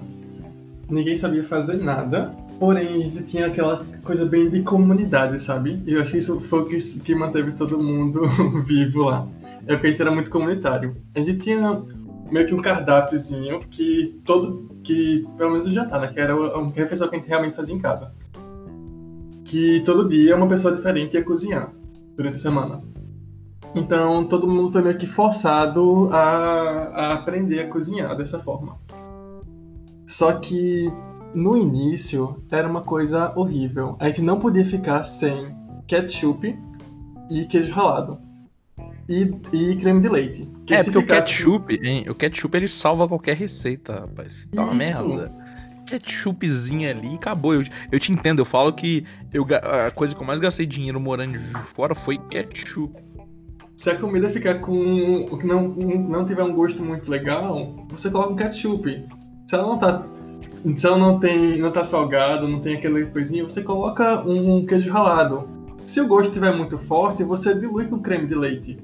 [0.88, 5.82] ninguém sabia fazer nada, porém a gente tinha aquela coisa bem de comunidade, sabe?
[5.86, 8.20] E eu acho que isso foi o que, que manteve todo mundo
[8.62, 9.26] vivo lá.
[9.66, 10.94] É porque a gente era muito comunitário.
[11.16, 11.80] A gente tinha
[12.30, 14.70] meio que um cardápiozinho que todo.
[14.84, 16.08] que pelo menos o jantar, né?
[16.08, 18.12] Que era a única refeição que a gente realmente fazia em casa.
[19.42, 21.72] Que todo dia uma pessoa diferente ia cozinhar
[22.14, 22.82] durante a semana.
[23.74, 28.76] Então todo mundo foi meio que forçado a, a aprender a cozinhar dessa forma.
[30.06, 30.92] Só que
[31.34, 33.96] no início era uma coisa horrível.
[34.00, 35.54] A gente não podia ficar sem
[35.86, 36.58] ketchup
[37.30, 38.20] e queijo ralado.
[39.08, 40.48] E, e creme de leite.
[40.66, 44.48] Que é, porque o ficasse- ketchup, hein, o ketchup ele salva qualquer receita, rapaz.
[44.52, 45.32] Tá uma merda.
[45.86, 47.54] Ketchupzinho ali e acabou.
[47.54, 49.44] Eu, eu te entendo, eu falo que eu,
[49.86, 52.94] a coisa que eu mais gastei dinheiro morando fora foi ketchup.
[53.76, 55.24] Se a comida ficar com.
[55.26, 59.04] que não, não tiver um gosto muito legal, você coloca um ketchup.
[59.48, 60.06] Se ela não tá.
[60.84, 61.58] Ela não tem.
[61.58, 65.48] não tá salgada, não tem aquela coisinha, você coloca um queijo ralado.
[65.86, 68.78] Se o gosto estiver muito forte, você dilui com creme de leite.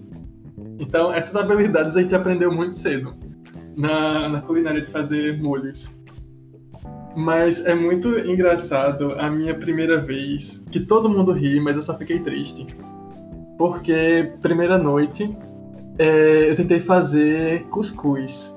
[0.78, 3.14] Então essas habilidades a gente aprendeu muito cedo
[3.76, 6.00] na, na culinária de fazer molhos.
[7.14, 11.96] Mas é muito engraçado a minha primeira vez, que todo mundo ri, mas eu só
[11.96, 12.66] fiquei triste.
[13.56, 15.34] Porque, primeira noite,
[15.98, 18.55] é, eu tentei fazer cuscuz.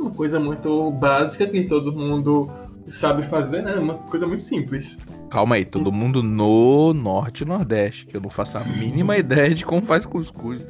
[0.00, 2.50] Uma coisa muito básica que todo mundo
[2.88, 3.74] sabe fazer, né?
[3.74, 4.98] Uma coisa muito simples.
[5.30, 9.54] Calma aí, todo mundo no norte e nordeste, que eu não faço a mínima ideia
[9.54, 10.66] de como faz cuscuz.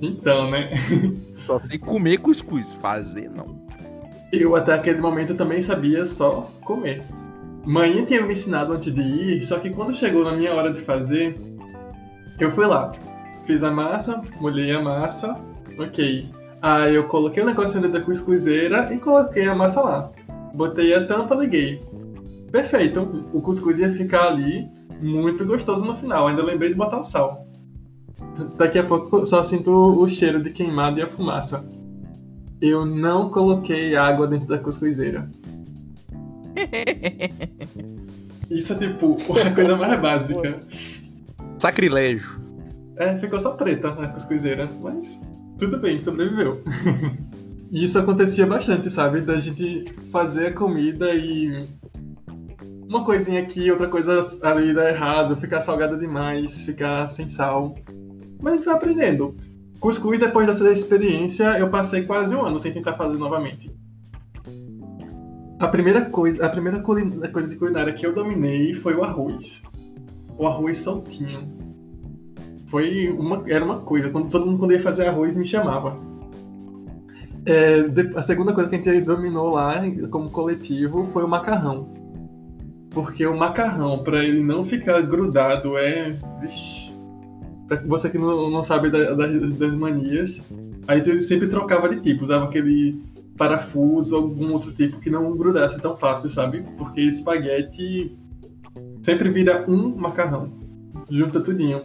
[0.00, 0.70] Então, né?
[1.46, 3.66] Só sei comer cuscuz, fazer não.
[4.32, 7.02] Eu até aquele momento também sabia só comer.
[7.64, 10.82] Mãe tinha me ensinado antes de ir, só que quando chegou na minha hora de
[10.82, 11.36] fazer,
[12.38, 12.92] eu fui lá.
[13.44, 15.38] Fiz a massa, molhei a massa,
[15.78, 16.28] ok.
[16.62, 20.10] Aí eu coloquei o negocinho dentro da cuscuzeira e coloquei a massa lá.
[20.54, 21.80] Botei a tampa, liguei.
[22.50, 24.68] Perfeito, o cuscuz ia ficar ali
[25.00, 26.28] muito gostoso no final.
[26.28, 27.46] Ainda lembrei de botar o sal.
[28.56, 31.64] Daqui a pouco eu só sinto o cheiro de queimado e a fumaça.
[32.60, 35.30] Eu não coloquei água dentro da cuscuzeira.
[38.48, 40.60] Isso é tipo a coisa mais básica.
[41.58, 42.40] Sacrilégio.
[42.96, 45.20] É, ficou só preta na cuscuzeira, mas
[45.58, 46.62] tudo bem, sobreviveu.
[47.70, 49.20] e isso acontecia bastante, sabe?
[49.20, 51.66] Da gente fazer a comida e.
[52.88, 57.74] Uma coisinha aqui, outra coisa ali dá errado, ficar salgada demais, ficar sem sal.
[58.40, 59.34] Mas a gente vai aprendendo.
[59.80, 63.74] Cuscuz, depois dessa experiência, eu passei quase um ano sem tentar fazer novamente.
[65.58, 69.62] A primeira coisa, a primeira coisa de culinária que eu dominei foi o arroz.
[70.38, 71.65] O arroz soltinho.
[72.66, 74.10] Foi uma, era uma coisa.
[74.10, 75.98] Quando todo mundo quando ia fazer arroz me chamava.
[77.44, 77.84] É,
[78.16, 81.88] a segunda coisa que a gente dominou lá como coletivo foi o macarrão.
[82.90, 86.16] Porque o macarrão, para ele não ficar grudado, é.
[87.68, 90.42] Pra você que não, não sabe da, da, das manias,
[90.86, 93.02] aí eu sempre trocava de tipo, usava aquele
[93.36, 96.64] parafuso, algum outro tipo que não grudasse tão fácil, sabe?
[96.78, 98.16] Porque espaguete
[99.02, 100.52] sempre vira um macarrão,
[101.10, 101.82] junta tudinho.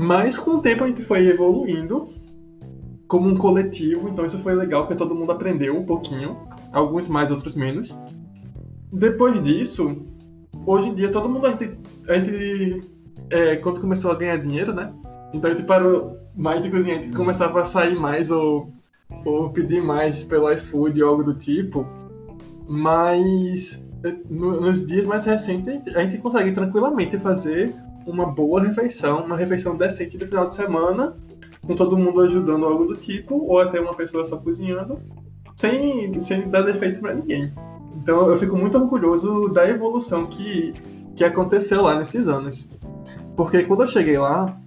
[0.00, 2.08] Mas com o tempo a gente foi evoluindo
[3.06, 6.38] como um coletivo, então isso foi legal, porque todo mundo aprendeu um pouquinho,
[6.72, 7.94] alguns mais, outros menos.
[8.90, 9.98] Depois disso,
[10.64, 12.90] hoje em dia todo mundo a gente, a gente
[13.28, 14.90] é, quando começou a ganhar dinheiro, né?
[15.34, 18.72] Então a gente parou mais de cozinhar, a gente começava a sair mais ou,
[19.26, 21.86] ou pedir mais pelo iFood ou algo do tipo.
[22.66, 23.86] Mas
[24.30, 27.74] no, nos dias mais recentes a gente consegue tranquilamente fazer
[28.10, 31.16] uma boa refeição, uma refeição decente no final de semana,
[31.66, 34.98] com todo mundo ajudando algo do tipo, ou até uma pessoa só cozinhando,
[35.56, 37.52] sem, sem dar defeito para ninguém.
[37.96, 40.74] Então eu fico muito orgulhoso da evolução que,
[41.14, 42.70] que aconteceu lá nesses anos.
[43.36, 44.58] Porque quando eu cheguei lá,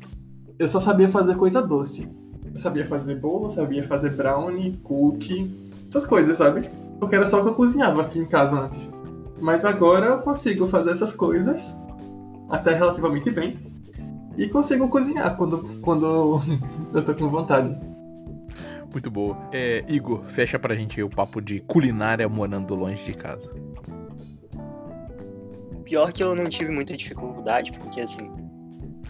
[0.58, 2.08] eu só sabia fazer coisa doce.
[2.53, 5.51] Eu sabia fazer bolo, sabia fazer brownie, cookie,
[5.89, 6.69] essas coisas, sabe?
[6.99, 8.93] Porque era só o que eu cozinhava aqui em casa antes.
[9.41, 11.77] Mas agora eu consigo fazer essas coisas
[12.49, 13.58] até relativamente bem.
[14.38, 16.41] E consigo cozinhar quando, quando
[16.93, 17.77] eu tô com vontade.
[18.91, 19.38] Muito boa.
[19.51, 23.49] É, Igor, fecha pra gente o papo de culinária morando longe de casa.
[25.84, 28.32] Pior que eu não tive muita dificuldade, porque assim,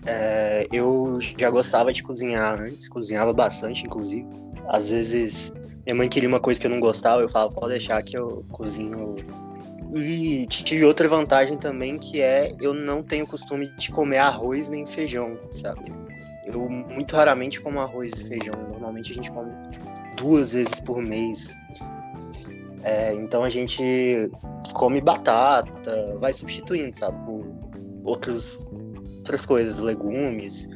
[0.06, 4.28] é, eu já gostava de cozinhar antes, cozinhava bastante, inclusive.
[4.67, 5.52] Às vezes,
[5.86, 8.43] minha mãe queria uma coisa que eu não gostava, eu falava, pode deixar que eu
[8.52, 9.15] cozinho.
[9.93, 14.86] E tive outra vantagem também, que é eu não tenho costume de comer arroz nem
[14.88, 15.84] feijão, sabe?
[16.45, 18.53] Eu muito raramente como arroz e feijão.
[18.71, 19.51] Normalmente a gente come
[20.17, 21.53] duas vezes por mês.
[22.84, 24.29] É, então a gente
[24.73, 27.17] come batata, vai substituindo, sabe?
[27.25, 27.45] Por
[28.03, 28.65] outros
[29.23, 30.67] outras coisas, legumes.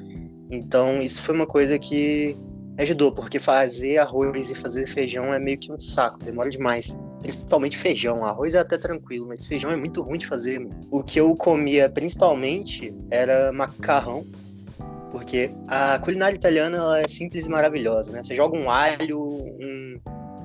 [0.49, 2.38] Então, isso foi uma coisa que
[2.77, 6.97] ajudou, porque fazer arroz e fazer feijão é meio que um saco, demora demais.
[7.21, 8.23] Principalmente feijão.
[8.23, 10.60] Arroz é até tranquilo, mas feijão é muito ruim de fazer.
[10.60, 10.88] Mano.
[10.91, 14.25] O que eu comia principalmente era macarrão,
[15.12, 18.21] porque a culinária italiana é simples e maravilhosa, né?
[18.21, 19.99] Você joga um alho, um,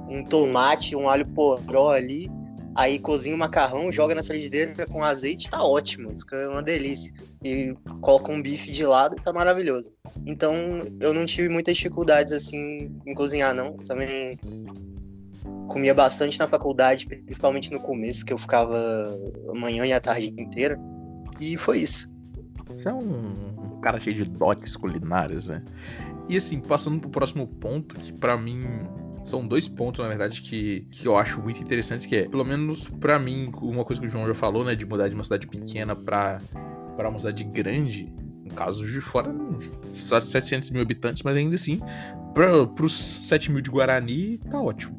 [0.09, 2.31] um tomate, um alho poró ali,
[2.75, 7.13] aí cozinha o macarrão, joga na frigideira com azeite, tá ótimo, fica uma delícia
[7.45, 9.93] e coloca um bife de lado tá maravilhoso.
[10.25, 10.55] Então
[11.01, 13.77] eu não tive muitas dificuldades assim em cozinhar, não.
[13.79, 14.39] Também
[15.69, 18.77] comia bastante na faculdade, principalmente no começo, que eu ficava
[19.49, 20.79] a manhã e a tarde inteira.
[21.41, 22.11] E foi isso.
[22.69, 25.63] Você é um, cara cheio de dotes culinários, né?
[26.29, 28.63] E assim, passando pro próximo ponto, que para mim
[29.25, 32.89] são dois pontos, na verdade, que, que eu acho muito interessantes, que é, pelo menos
[32.89, 35.47] para mim, uma coisa que o João já falou, né, de mudar de uma cidade
[35.47, 36.41] pequena para
[36.97, 38.13] para uma cidade grande,
[38.45, 39.35] no caso de fora,
[39.95, 41.81] só 700 mil habitantes, mas ainda assim,
[42.35, 42.93] para os
[43.27, 44.97] 7 mil de Guarani, tá ótimo.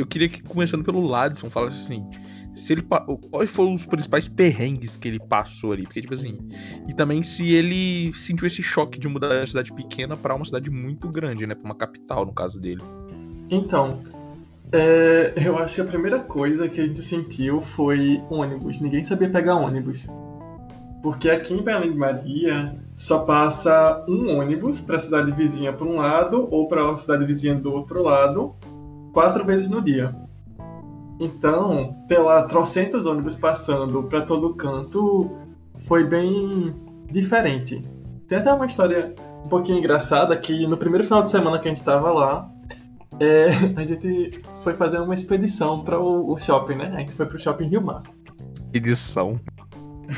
[0.00, 2.06] Eu queria que, começando pelo Ladson, falasse assim,
[2.54, 2.82] se ele
[3.30, 6.38] quais foram os principais perrengues que ele passou ali, porque tipo assim,
[6.88, 10.70] e também se ele sentiu esse choque de mudar de cidade pequena para uma cidade
[10.70, 12.80] muito grande, né, para uma capital no caso dele.
[13.50, 14.00] Então,
[14.72, 18.80] é, eu acho que a primeira coisa que a gente sentiu foi ônibus.
[18.80, 20.08] Ninguém sabia pegar ônibus.
[21.02, 25.86] Porque aqui em Belém de Maria só passa um ônibus para a cidade vizinha por
[25.86, 28.54] um lado ou para a cidade vizinha do outro lado,
[29.12, 30.14] quatro vezes no dia.
[31.20, 35.30] Então, ter lá trocentos ônibus passando para todo canto
[35.80, 36.74] foi bem
[37.10, 37.82] diferente.
[38.26, 41.70] Tem até uma história um pouquinho engraçada que no primeiro final de semana que a
[41.70, 42.50] gente estava lá,
[43.18, 46.92] é, a gente foi fazer uma expedição para o, o, shopping, né?
[46.94, 48.02] A gente foi para o shopping Rio Mar.
[48.72, 49.38] Edição.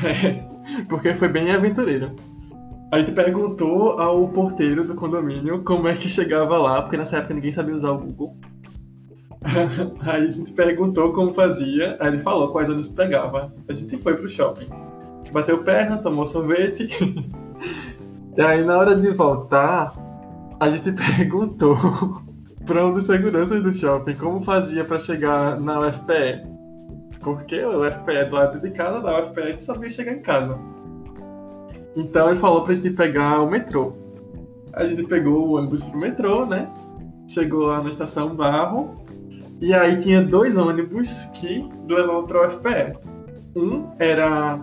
[0.03, 0.83] É.
[0.87, 2.15] porque foi bem aventureiro.
[2.91, 7.33] A gente perguntou ao porteiro do condomínio como é que chegava lá, porque nessa época
[7.33, 8.37] ninguém sabia usar o Google.
[10.01, 13.53] Aí a gente perguntou como fazia, aí ele falou quais ônibus pegava.
[13.67, 14.67] A gente foi pro shopping.
[15.31, 16.87] Bateu perna, tomou sorvete.
[18.37, 19.93] e aí na hora de voltar,
[20.59, 21.75] a gente perguntou
[22.65, 26.53] para um dos seguranças do shopping como fazia para chegar na UFPE.
[27.19, 30.21] Porque o UFPE é do lado de casa, da UFPE a gente sabia chegar em
[30.21, 30.57] casa.
[31.95, 33.93] Então ele falou pra gente pegar o metrô.
[34.73, 36.67] A gente pegou o ônibus pro metrô, né?
[37.29, 39.02] Chegou lá na estação Barro.
[39.63, 42.99] E aí tinha dois ônibus que levavam pra UFPE.
[43.55, 44.59] Um era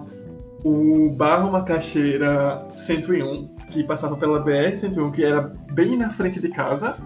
[0.63, 5.41] o Barro Macaxeira 101, que passava pela BR-101, que era
[5.73, 6.97] bem na frente de casa.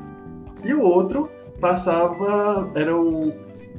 [0.64, 1.30] E o outro
[1.60, 3.32] passava, era o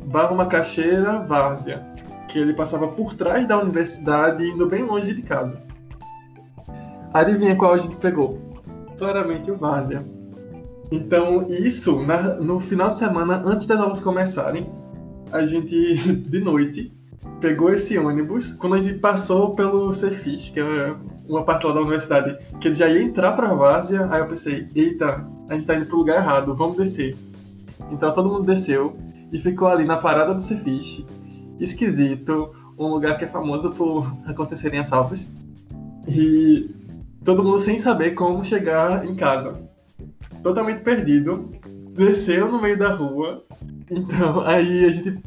[0.05, 1.85] Barro Macaxeira Várzea,
[2.29, 5.61] que ele passava por trás da universidade, indo bem longe de casa.
[7.13, 8.39] Adivinha qual a gente pegou?
[8.97, 10.14] Claramente o Várzea.
[10.91, 14.69] Então, isso, na, no final de semana, antes das aulas começarem,
[15.31, 15.95] a gente,
[16.29, 16.93] de noite,
[17.39, 18.53] pegou esse ônibus.
[18.53, 20.95] Quando a gente passou pelo Cefis, que é
[21.27, 24.67] uma parte lá da universidade, que ele já ia entrar pra Várzea, aí eu pensei,
[24.75, 27.15] eita, a gente tá indo pro lugar errado, vamos descer.
[27.91, 28.95] Então todo mundo desceu
[29.31, 31.05] e ficou ali na parada do Cefis,
[31.59, 35.31] esquisito, um lugar que é famoso por acontecerem assaltos.
[36.07, 36.69] E
[37.23, 39.65] todo mundo sem saber como chegar em casa.
[40.45, 41.49] Totalmente perdido.
[41.95, 43.43] Desceu no meio da rua.
[43.89, 45.19] Então, aí a gente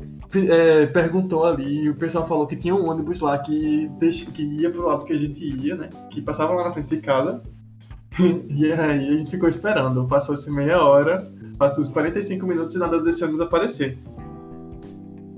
[0.48, 3.90] é, perguntou ali, o pessoal falou que tinha um ônibus lá que,
[4.32, 5.90] que ia pro lado que a gente ia, né?
[6.08, 7.42] Que passava lá na frente de casa.
[8.48, 10.06] e aí a gente ficou esperando.
[10.06, 11.28] Passou-se meia hora,
[11.58, 13.98] passou os 45 minutos e nada desse ônibus aparecer.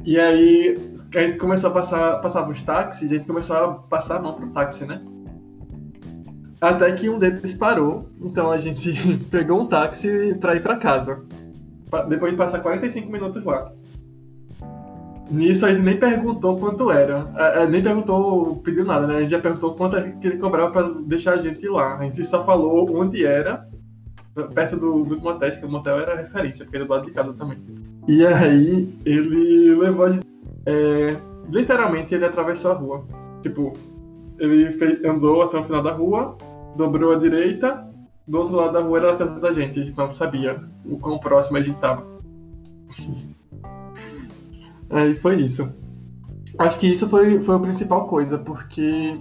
[0.04, 0.76] E aí
[1.14, 4.34] a gente começou a passar, passava os táxis, a gente começou a passar a mão
[4.34, 5.00] pro táxi, né?
[6.60, 8.92] Até que um deles parou, então a gente
[9.30, 11.22] pegou um táxi para ir para casa.
[12.08, 13.72] Depois de passar 45 minutos lá.
[15.30, 17.30] Nisso a gente nem perguntou quanto era.
[17.36, 19.16] É, é, nem perguntou, pediu nada, né?
[19.16, 21.96] A gente já perguntou quanto que ele cobrava para deixar a gente lá.
[21.98, 23.66] A gente só falou onde era,
[24.54, 27.32] perto do, dos motéis, que o motel era referência, porque era do lado de casa
[27.32, 27.58] também.
[28.08, 30.26] E aí ele levou a gente.
[30.66, 31.16] É,
[31.48, 33.04] literalmente ele atravessou a rua.
[33.40, 33.72] Tipo,
[34.38, 36.36] ele fez, andou até o final da rua,
[36.76, 37.88] dobrou à direita,
[38.26, 40.98] do outro lado da rua era a casa da gente, a gente não sabia o
[40.98, 42.06] quão próximo a gente tava.
[44.90, 45.72] Aí foi isso.
[46.58, 49.18] Acho que isso foi, foi a principal coisa, porque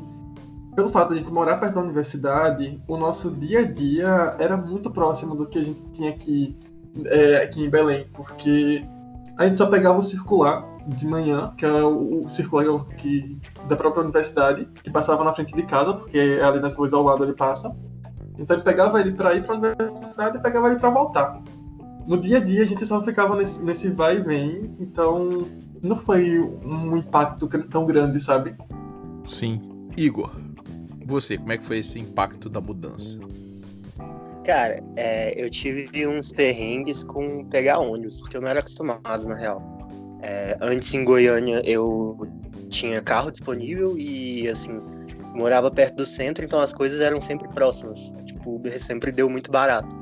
[0.76, 4.56] pelo fato de a gente morar perto da universidade, o nosso dia a dia era
[4.56, 6.58] muito próximo do que a gente tinha aqui,
[7.06, 8.84] é, aqui em Belém, porque
[9.38, 13.76] a gente só pegava o circular de manhã, que é o, o circular que, da
[13.76, 17.24] própria universidade, que passava na frente de casa, porque é ali nas ruas ao lado
[17.24, 17.76] ele passa.
[18.38, 21.42] Então ele pegava ele para ir para a universidade e pegava ele para voltar.
[22.08, 25.48] No dia a dia a gente só ficava nesse, nesse vai e vem, então
[25.82, 28.56] não foi um impacto tão grande, sabe?
[29.28, 29.62] Sim.
[29.96, 30.32] Igor,
[31.06, 33.18] você, como é que foi esse impacto da mudança?
[34.46, 39.36] Cara, é, eu tive uns perrengues com pegar ônibus, porque eu não era acostumado, na
[39.36, 39.79] real.
[40.22, 42.28] É, antes em Goiânia eu
[42.70, 44.80] tinha carro disponível e assim
[45.34, 48.14] morava perto do centro, então as coisas eram sempre próximas.
[48.26, 49.96] Tipo, Uber sempre deu muito barato.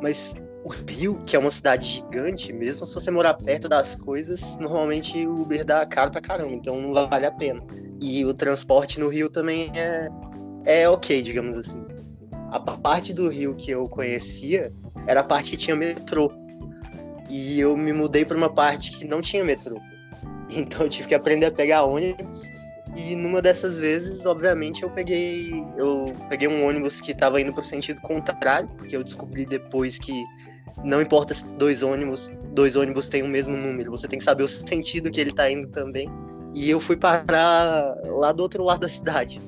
[0.00, 0.34] Mas
[0.64, 5.26] o Rio, que é uma cidade gigante, mesmo se você morar perto das coisas, normalmente
[5.26, 7.62] o Uber dá caro pra caramba, então não vale a pena.
[8.00, 10.08] E o transporte no Rio também é,
[10.64, 11.84] é ok, digamos assim.
[12.50, 14.70] A parte do Rio que eu conhecia
[15.06, 16.30] era a parte que tinha metrô.
[17.32, 19.80] E eu me mudei para uma parte que não tinha metrô.
[20.54, 22.42] Então eu tive que aprender a pegar ônibus.
[22.94, 27.62] E numa dessas vezes, obviamente, eu peguei eu peguei um ônibus que estava indo para
[27.62, 30.12] o sentido contrário, que eu descobri depois que
[30.84, 34.42] não importa se dois ônibus, dois ônibus têm o mesmo número, você tem que saber
[34.42, 36.06] o sentido que ele está indo também.
[36.54, 39.40] E eu fui parar lá do outro lado da cidade.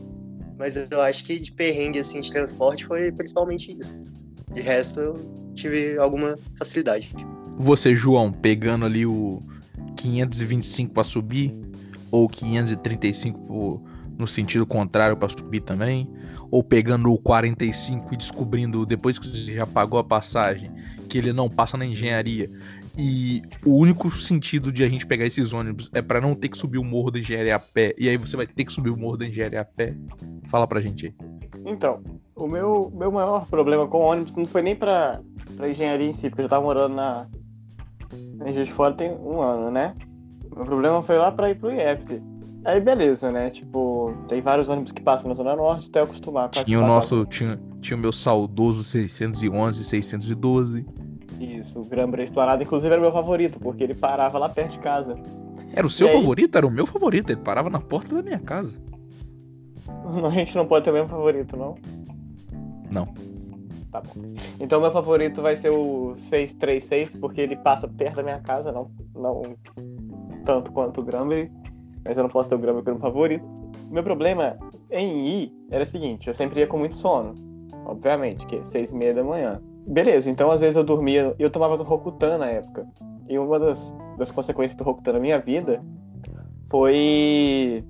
[0.59, 4.11] Mas eu acho que de perrengue assim de transporte foi principalmente isso.
[4.55, 7.15] De resto, eu tive alguma facilidade.
[7.57, 9.41] Você, João, pegando ali o
[9.97, 11.55] 525 para subir,
[12.11, 13.83] ou 535
[14.19, 16.09] no sentido contrário para subir também,
[16.51, 20.71] ou pegando o 45 e descobrindo depois que você já pagou a passagem
[21.09, 22.51] que ele não passa na engenharia.
[22.97, 26.57] E o único sentido de a gente pegar esses ônibus é para não ter que
[26.57, 27.95] subir o morro da engenharia a pé.
[27.99, 29.97] E aí você vai ter que subir o morro da engenharia a pé.
[30.49, 31.15] Fala pra gente aí.
[31.67, 32.01] Então,
[32.37, 35.21] o meu, meu maior problema com ônibus não foi nem pra,
[35.57, 37.27] pra engenharia em si, porque eu já tava morando na,
[38.45, 39.95] em Juiz de Fora tem um ano, né?
[40.55, 42.23] Meu problema foi lá pra ir pro IF.
[42.65, 43.51] Aí beleza, né?
[43.51, 46.49] Tipo, tem vários ônibus que passam na Zona Norte, até acostumar.
[46.51, 50.87] Tinha o nosso, tinha, tinha o meu saudoso 611, 612.
[51.41, 55.19] Isso, o Grambler explorado, inclusive era meu favorito, porque ele parava lá perto de casa.
[55.75, 56.17] Era o seu E aí?
[56.17, 56.57] favorito?
[56.57, 57.31] Era o meu favorito.
[57.31, 58.73] Ele parava na porta da minha casa.
[60.25, 61.75] A gente não pode ter o mesmo favorito, não?
[62.91, 63.09] Não.
[63.95, 64.35] Tá bom.
[64.59, 68.91] Então meu favorito vai ser o 636, porque ele passa perto da minha casa, não,
[69.15, 69.43] não
[70.45, 71.49] tanto quanto o Grambler,
[72.05, 73.47] mas eu não posso ter o Grambler como favorito.
[73.93, 74.59] Meu problema
[74.91, 77.35] em ir era o seguinte, eu sempre ia com muito sono,
[77.87, 79.63] obviamente, que é seis e meia da manhã.
[79.87, 82.85] Beleza, então às vezes eu dormia, eu tomava Rokutan na época,
[83.29, 85.81] e uma das, das consequências do Rokutan na minha vida
[86.69, 87.85] foi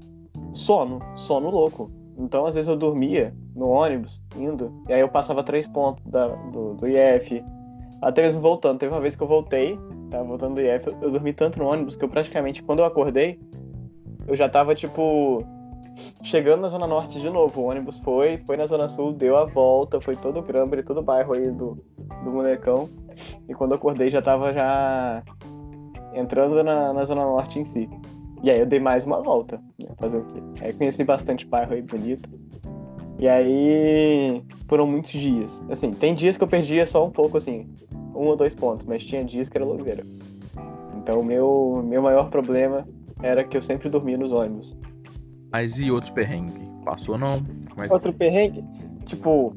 [0.52, 1.90] sono, sono louco.
[2.18, 6.28] Então, às vezes, eu dormia no ônibus, indo, e aí eu passava três pontos da-
[6.28, 7.42] do, do IF,
[8.02, 8.78] até mesmo voltando.
[8.78, 9.78] Teve uma vez que eu voltei,
[10.10, 12.84] tava voltando do IF, eu, eu dormi tanto no ônibus que eu praticamente, quando eu
[12.84, 13.38] acordei,
[14.26, 15.44] eu já tava, tipo,
[16.22, 17.60] chegando na Zona Norte de novo.
[17.60, 21.00] O ônibus foi, foi na Zona Sul, deu a volta, foi todo o Grambre, todo
[21.00, 21.78] o bairro aí do,
[22.24, 22.88] do Molecão.
[23.48, 25.22] E quando eu acordei, já tava já
[26.14, 27.88] entrando na, na Zona Norte em si.
[28.42, 29.88] E aí eu dei mais uma volta, né?
[29.98, 30.42] fazer o quê?
[30.62, 32.28] Aí conheci bastante bairro aí bonito.
[33.18, 35.62] E aí foram muitos dias.
[35.70, 37.68] Assim, tem dias que eu perdia só um pouco, assim,
[38.14, 40.02] um ou dois pontos, mas tinha dias que era louveira.
[40.98, 42.86] Então o meu, meu maior problema
[43.22, 44.76] era que eu sempre dormia nos ônibus.
[45.52, 46.54] Mas e outros perrengues?
[46.84, 47.42] Passou não?
[47.78, 48.64] É que- Outro perrengue,
[49.06, 49.54] tipo,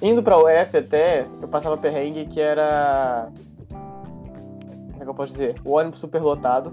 [0.00, 3.28] indo pra UF até, eu passava perrengue que era.
[3.70, 5.56] Como é que eu posso dizer?
[5.64, 6.72] O ônibus super lotado.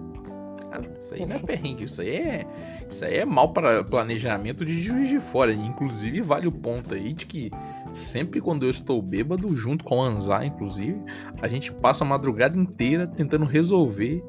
[1.00, 2.46] Isso aí não é perrengue, isso aí é.
[2.90, 5.54] Isso aí é mal para planejamento de juiz de fora.
[5.54, 7.52] Inclusive, vale o ponto aí de que
[7.94, 11.00] sempre quando eu estou bêbado, junto com o Anzar, inclusive,
[11.42, 14.24] a gente passa a madrugada inteira tentando resolver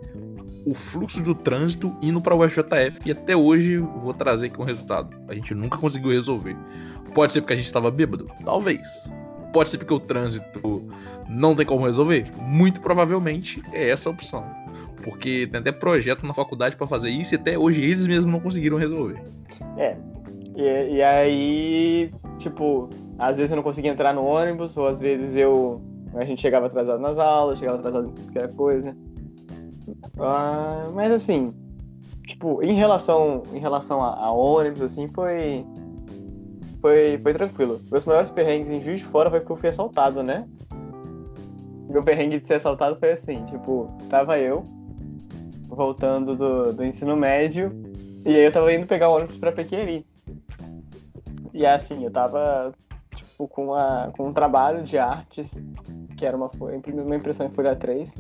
[0.65, 3.01] o fluxo do trânsito indo para o UFJF.
[3.07, 5.17] E até hoje vou trazer aqui um resultado.
[5.29, 6.57] A gente nunca conseguiu resolver.
[7.15, 8.31] Pode ser porque a gente estava bêbado?
[8.45, 9.11] Talvez.
[9.53, 10.87] Pode ser porque o trânsito
[11.29, 12.31] não tem como resolver?
[12.39, 14.45] Muito provavelmente é essa a opção.
[15.03, 18.41] Porque tem até projeto na faculdade pra fazer isso e até hoje eles mesmos não
[18.41, 19.23] conseguiram resolver.
[20.59, 25.37] E, e aí, tipo, às vezes eu não conseguia entrar no ônibus, ou às vezes
[25.37, 25.81] eu.
[26.15, 28.97] A gente chegava atrasado nas aulas, chegava atrasado em qualquer coisa.
[30.19, 31.55] Ah, mas assim,
[32.27, 35.65] tipo, em relação, em relação a, a ônibus, assim, foi.
[36.81, 37.81] Foi, foi tranquilo.
[37.91, 40.45] Meus maiores perrengues em Juiz de Fora foi porque eu fui assaltado, né?
[41.89, 44.65] Meu perrengue de ser assaltado foi assim, tipo, tava eu
[45.69, 47.71] voltando do, do ensino médio
[48.25, 50.05] e aí eu tava indo pegar o ônibus pra Pequeri.
[51.55, 52.73] E assim, eu tava
[53.15, 55.51] tipo, com, uma, com um trabalho de artes,
[56.17, 58.13] que era uma, uma impressão em folha 3.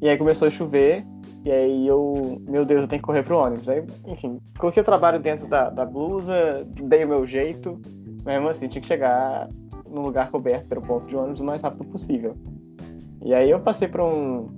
[0.00, 1.04] E aí começou a chover,
[1.44, 3.68] e aí eu, meu Deus, eu tenho que correr pro ônibus.
[3.68, 7.80] Aí, enfim, coloquei o trabalho dentro da, da blusa, dei o meu jeito,
[8.24, 9.48] mas mesmo assim, tinha que chegar
[9.88, 12.36] num lugar coberto, que era o ponto de ônibus, o mais rápido possível.
[13.24, 14.48] E aí eu passei por um.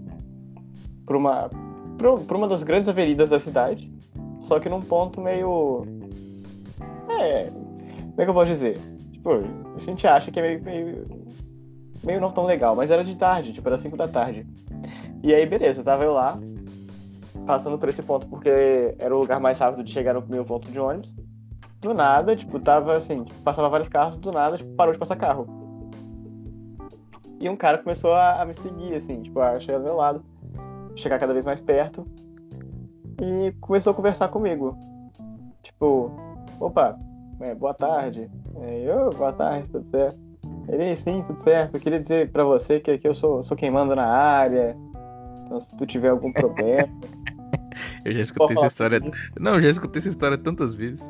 [1.06, 1.50] por uma.
[2.03, 3.92] Por uma das grandes avenidas da cidade,
[4.40, 5.86] só que num ponto meio.
[7.09, 7.51] É.
[7.51, 8.78] Como é que eu posso dizer?
[9.12, 9.30] Tipo,
[9.76, 11.05] a gente acha que é meio, meio.
[12.05, 14.46] meio não tão legal, mas era de tarde, tipo, era 5 da tarde.
[15.22, 16.38] E aí, beleza, tava eu lá,
[17.46, 20.70] passando por esse ponto porque era o lugar mais rápido de chegar no meu ponto
[20.70, 21.14] de ônibus.
[21.80, 25.16] Do nada, tipo, tava assim, tipo, passava vários carros, do nada, tipo, parou de passar
[25.16, 25.46] carro.
[27.38, 30.22] E um cara começou a, a me seguir, assim, tipo, a chegar do meu lado,
[30.97, 32.07] chegar cada vez mais perto.
[33.20, 34.76] E começou a conversar comigo.
[35.62, 36.11] Tipo,
[36.59, 36.99] opa,
[37.41, 38.30] é, boa tarde.
[38.61, 40.18] É, eu, boa tarde, tudo certo.
[40.68, 41.76] Ele, sim, tudo certo.
[41.76, 44.76] Eu queria dizer pra você que aqui eu sou, sou quem manda na área.
[45.45, 46.88] Então, se tu tiver algum problema.
[48.05, 49.01] Eu já escutei essa história.
[49.38, 51.01] Não, eu já escutei essa história tantas vezes.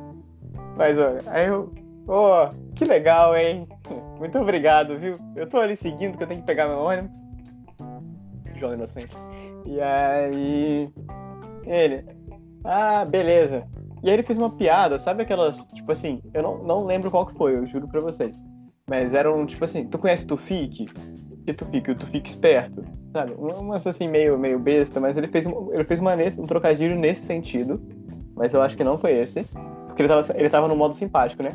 [0.76, 1.72] Mas olha, aí eu.
[2.06, 3.68] Ô, que legal, hein?
[4.18, 5.14] Muito obrigado, viu?
[5.36, 7.16] Eu tô ali seguindo que eu tenho que pegar meu ônibus.
[8.56, 9.16] João Inocente.
[9.64, 10.90] E aí.
[11.64, 12.04] Ele.
[12.64, 13.66] Ah, beleza.
[14.02, 15.64] E aí ele fez uma piada, sabe aquelas.
[15.74, 18.36] Tipo assim, eu não, não lembro qual que foi, eu juro pra vocês.
[18.88, 20.86] Mas era um tipo assim, tu conhece Tufik?
[21.44, 21.90] Que Tufik?
[21.90, 22.84] O Tufik esperto.
[23.12, 23.32] Sabe?
[23.32, 27.80] Umas assim meio, meio besta, mas ele fez, ele fez uma, um trocadilho nesse sentido.
[28.34, 29.44] Mas eu acho que não foi esse.
[29.86, 31.52] Porque ele tava, ele tava no modo simpático, né?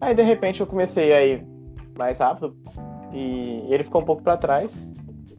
[0.00, 1.46] Aí de repente eu comecei a ir
[1.96, 2.54] mais rápido
[3.12, 4.76] e ele ficou um pouco pra trás.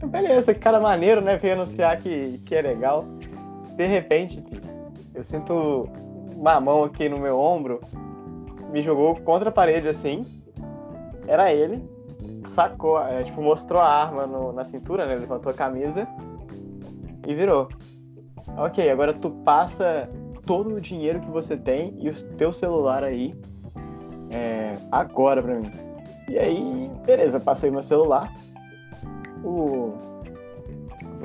[0.02, 1.38] Eu, Beleza, que cara maneiro, né?
[1.38, 3.06] Veio anunciar que, que é legal.
[3.76, 4.44] De repente,
[5.14, 5.88] eu sinto
[6.36, 7.80] uma mão aqui no meu ombro,
[8.72, 10.22] me jogou contra a parede assim.
[11.28, 11.84] Era ele,
[12.48, 15.16] sacou, é, tipo, mostrou a arma no- na cintura, né?
[15.16, 16.08] Levantou a camisa
[17.28, 17.68] e virou.
[18.56, 20.10] Ok, agora tu passa
[20.46, 23.36] todo o dinheiro que você tem e o teu celular aí
[24.30, 25.70] é, agora pra mim.
[26.30, 28.32] E aí, beleza, passei meu celular.
[29.48, 29.94] O,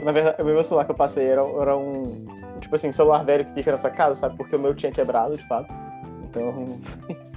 [0.03, 2.25] na verdade, o meu celular que eu passei era, era um.
[2.61, 4.37] Tipo assim, celular velho que fica na sua casa, sabe?
[4.37, 5.73] Porque o meu tinha quebrado, de fato.
[6.25, 6.79] Então.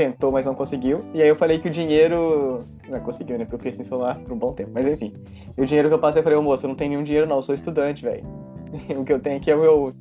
[0.00, 1.04] tentou, mas não conseguiu.
[1.12, 2.64] E aí eu falei que o dinheiro.
[2.88, 3.44] Não conseguiu, né?
[3.44, 4.70] Porque eu fiquei sem celular por um bom tempo.
[4.72, 5.12] Mas enfim.
[5.56, 7.28] E o dinheiro que eu passei, eu falei, ô moço, eu não tenho nenhum dinheiro,
[7.28, 8.24] não, eu sou estudante, velho.
[8.98, 9.92] o que eu tenho aqui é o meu.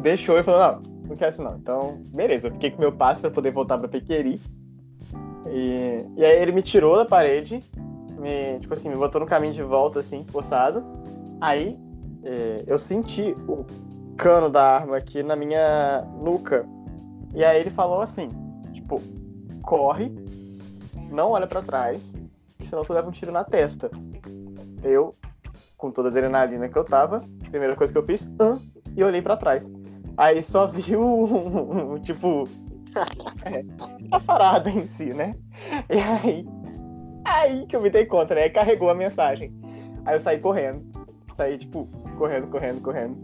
[0.00, 1.56] Deixou e falou, não, não quero isso não.
[1.56, 4.40] Então, beleza, eu fiquei com o meu passe pra poder voltar pra Pequeri.
[5.46, 7.60] E, e aí ele me tirou da parede,
[8.18, 10.84] me, tipo assim, me botou no caminho de volta, assim, forçado.
[11.40, 11.78] Aí
[12.24, 13.64] é, eu senti o
[14.16, 16.66] cano da arma aqui na minha nuca.
[17.34, 18.28] E aí ele falou assim,
[18.72, 19.00] tipo,
[19.62, 20.12] corre,
[21.10, 22.14] não olha para trás,
[22.58, 23.90] que senão tu leva um tiro na testa.
[24.82, 25.14] Eu,
[25.76, 28.58] com toda a adrenalina que eu tava, primeira coisa que eu fiz, ah,
[28.96, 29.70] e olhei para trás.
[30.16, 32.48] Aí só vi o, tipo,
[33.44, 33.64] é,
[34.10, 35.34] a parada em si, né?
[35.88, 36.46] E aí,
[37.28, 38.48] aí que eu me dei conta, né?
[38.48, 39.52] Carregou a mensagem.
[40.04, 40.84] Aí eu saí correndo.
[41.36, 43.16] Saí, tipo, correndo, correndo, correndo.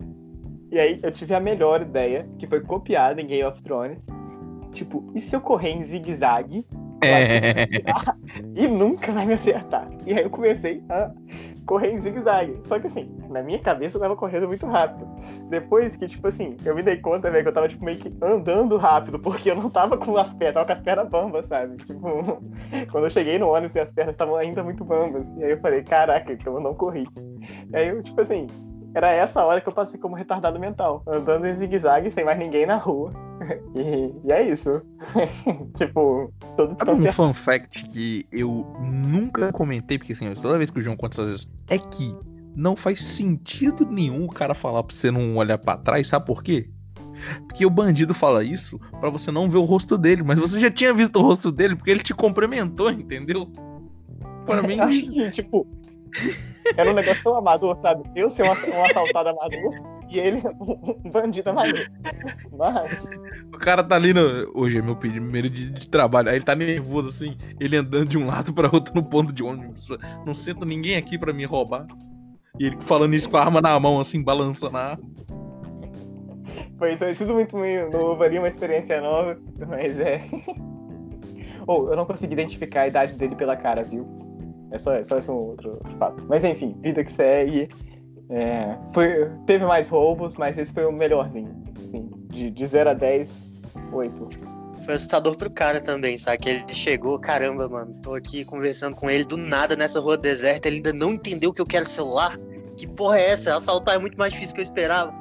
[0.70, 4.05] E aí eu tive a melhor ideia, que foi copiada em Game of Thrones.
[4.72, 6.66] Tipo, e se eu correr em zigue-zague?
[7.02, 7.64] É.
[8.55, 9.88] E nunca vai me acertar.
[10.07, 11.12] E aí eu comecei a
[11.66, 12.60] correr em zigue-zague.
[12.64, 15.06] Só que assim, na minha cabeça eu tava correndo muito rápido.
[15.48, 18.12] Depois que, tipo assim, eu me dei conta, velho, que eu tava, tipo, meio que
[18.22, 21.76] andando rápido, porque eu não tava com as pernas, tava com as pernas bambas, sabe?
[21.84, 22.42] Tipo,
[22.90, 25.24] quando eu cheguei no ônibus, as pernas estavam ainda muito bambas.
[25.38, 27.06] E aí eu falei, caraca, então eu não corri.
[27.72, 28.46] E aí eu, tipo assim,
[28.95, 32.66] era essa hora que eu passei como retardado mental, andando em zigue-zague sem mais ninguém
[32.66, 33.12] na rua.
[33.76, 34.80] E, e é isso.
[35.76, 40.78] tipo, todo Sabe um fun fact que eu nunca comentei, porque assim, toda vez que
[40.78, 42.16] o João conta essas vezes, é que
[42.55, 46.42] não faz sentido nenhum o cara falar pra você não olhar para trás, sabe por
[46.42, 46.70] quê?
[47.47, 50.70] Porque o bandido fala isso para você não ver o rosto dele, mas você já
[50.70, 53.51] tinha visto o rosto dele porque ele te cumprimentou, entendeu?
[54.47, 54.78] Para mim.
[54.78, 55.66] Acho que, tipo,
[56.76, 58.02] era um negócio tão amador, sabe?
[58.14, 59.74] Eu ser um, um assaltado amador
[60.08, 61.90] e ele um bandido amador.
[62.56, 63.04] Mas.
[63.52, 64.50] O cara tá ali no.
[64.54, 66.28] Hoje é meu primeiro dia de trabalho.
[66.28, 69.42] Aí ele tá nervoso assim, ele andando de um lado pra outro no ponto de
[69.42, 69.88] ônibus.
[70.26, 71.86] Não senta ninguém aqui pra me roubar.
[72.58, 75.04] E ele falando isso com a arma na mão, assim, balançando a arma.
[76.78, 77.56] Foi, foi tudo muito
[77.92, 79.38] novo ali, uma experiência nova,
[79.68, 80.24] mas é.
[81.66, 84.24] Ou, oh, eu não consegui identificar a idade dele pela cara, viu?
[84.75, 86.25] É só, é só esse um outro, outro fato.
[86.29, 87.68] Mas enfim, vida que segue.
[88.29, 91.55] É, foi, teve mais roubos, mas esse foi o melhorzinho.
[91.87, 93.41] Assim, de, de 0 a 10,
[93.93, 94.29] 8.
[94.85, 96.39] Foi assustador pro cara também, sabe?
[96.39, 100.66] Que ele chegou, caramba, mano, tô aqui conversando com ele do nada nessa rua deserta,
[100.66, 102.37] ele ainda não entendeu que eu quero celular.
[102.77, 103.57] Que porra é essa?
[103.57, 105.14] Assaltar é muito mais difícil que eu esperava.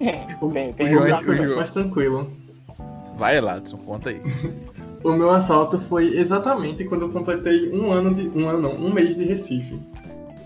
[0.00, 2.30] É, bem, bem, o João foi mais tranquilo.
[3.16, 4.20] Vai, Ladson, conta aí.
[5.06, 8.28] o meu assalto foi exatamente quando eu completei um ano de.
[8.36, 9.80] Um ano não, um mês de Recife.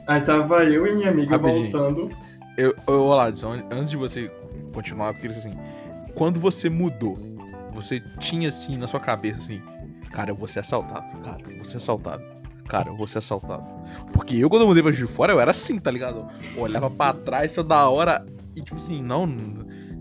[0.07, 1.71] Aí tava eu e minha amiga Rapidinho.
[1.71, 2.11] voltando.
[2.57, 4.31] Eu, eu, Ladson, antes de você
[4.75, 5.53] continuar, queria assim.
[6.15, 7.17] Quando você mudou,
[7.73, 9.63] você tinha assim na sua cabeça assim,
[10.11, 12.23] cara, eu vou ser assaltado, cara, eu vou ser assaltado.
[12.69, 13.65] Cara, eu vou ser assaltado.
[14.13, 16.29] Porque eu, quando eu mudei pra Juiz de Fora, eu era assim, tá ligado?
[16.57, 19.27] Eu olhava pra trás toda hora e, tipo assim, não,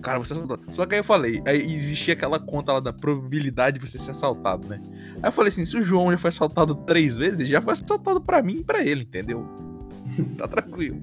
[0.02, 0.62] cara, você assaltado.
[0.72, 4.12] Só que aí eu falei, aí existia aquela conta lá da probabilidade de você ser
[4.12, 4.82] assaltado, né?
[5.22, 8.22] Aí eu falei assim, se o João já foi assaltado três vezes, já foi assaltado
[8.22, 9.46] pra mim e pra ele, entendeu?
[10.38, 11.02] tá tranquilo.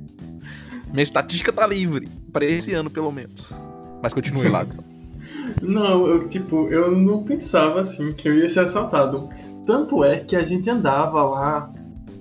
[0.93, 3.49] Minha estatística tá livre, pra esse ano pelo menos.
[4.03, 4.67] Mas continue lá.
[5.61, 9.29] não, eu, tipo, eu não pensava assim que eu ia ser assaltado.
[9.67, 11.73] Tanto é que a gente andava lá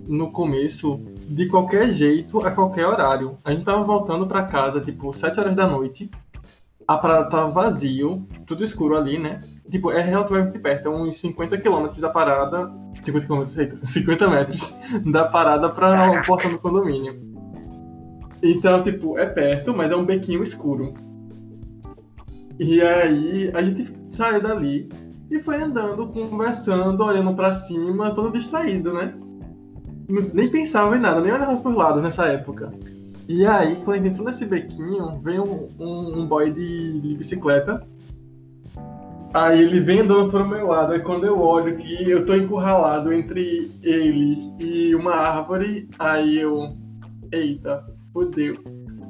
[0.08, 3.38] no começo de qualquer jeito, a qualquer horário.
[3.44, 6.10] A gente tava voltando para casa, tipo, 7 horas da noite
[6.88, 9.40] a parada tava vazio, tudo escuro ali, né?
[9.70, 12.72] Tipo, é relativamente perto, é uns 50 quilômetros da parada.
[13.02, 14.76] 50 quilômetros, 50 metros
[15.06, 17.20] da parada pra o portão do condomínio.
[18.42, 20.94] Então, tipo, é perto, mas é um bequinho escuro.
[22.60, 24.88] E aí a gente saiu dali
[25.30, 29.14] e foi andando, conversando, olhando para cima, todo distraído, né?
[30.34, 32.72] Nem pensava em nada, nem olhava pros lados nessa época.
[33.28, 37.16] E aí, quando a gente entrou nesse bequinho, vem um, um, um boy de, de,
[37.16, 37.86] bicicleta.
[39.34, 40.94] Aí ele vem andando pro meu lado.
[40.94, 46.78] Aí quando eu olho que eu tô encurralado entre ele e uma árvore, aí eu.
[47.32, 48.58] Eita, fodeu.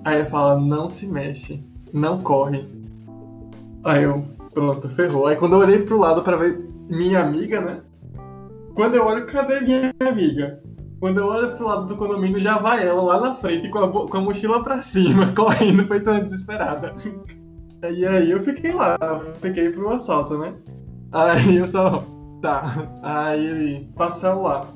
[0.06, 2.66] Aí ele fala, não se mexe, não corre.
[3.84, 5.28] Aí eu, pronto, ferrou.
[5.28, 7.82] Aí quando eu olhei pro lado para ver minha amiga, né?
[8.74, 10.62] Quando eu olho, cadê minha amiga?
[11.06, 14.08] Quando eu olho pro lado do condomínio, já vai ela lá na frente com a,
[14.08, 16.96] com a mochila pra cima, correndo, feito uma desesperada.
[17.84, 18.98] E aí eu fiquei lá,
[19.40, 20.56] fiquei pro assalto, né?
[21.12, 22.04] Aí eu só.
[22.42, 22.90] Tá.
[23.04, 24.68] Aí ele passa o celular.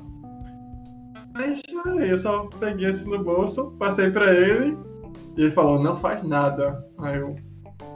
[2.08, 4.78] eu só peguei assim no bolso, passei pra ele,
[5.36, 6.80] e ele falou, não faz nada.
[7.00, 7.34] Aí eu,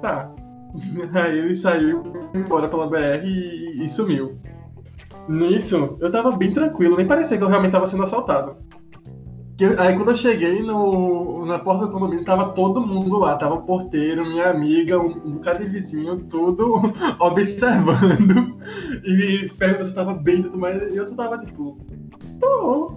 [0.03, 0.29] tá.
[1.15, 2.03] Aí ele saiu,
[2.35, 4.37] embora pela BR e, e sumiu.
[5.29, 8.57] Nisso, eu tava bem tranquilo, nem parecia que eu realmente tava sendo assaltado.
[9.57, 13.55] Que, aí quando eu cheguei no, na porta do condomínio, tava todo mundo lá, tava
[13.55, 16.81] o porteiro, minha amiga, um, um bocado de vizinho, tudo
[17.21, 18.59] observando
[19.05, 20.83] e perguntando se eu tava bem e tudo mais.
[20.93, 21.79] E eu tava tipo,
[22.41, 22.93] tô,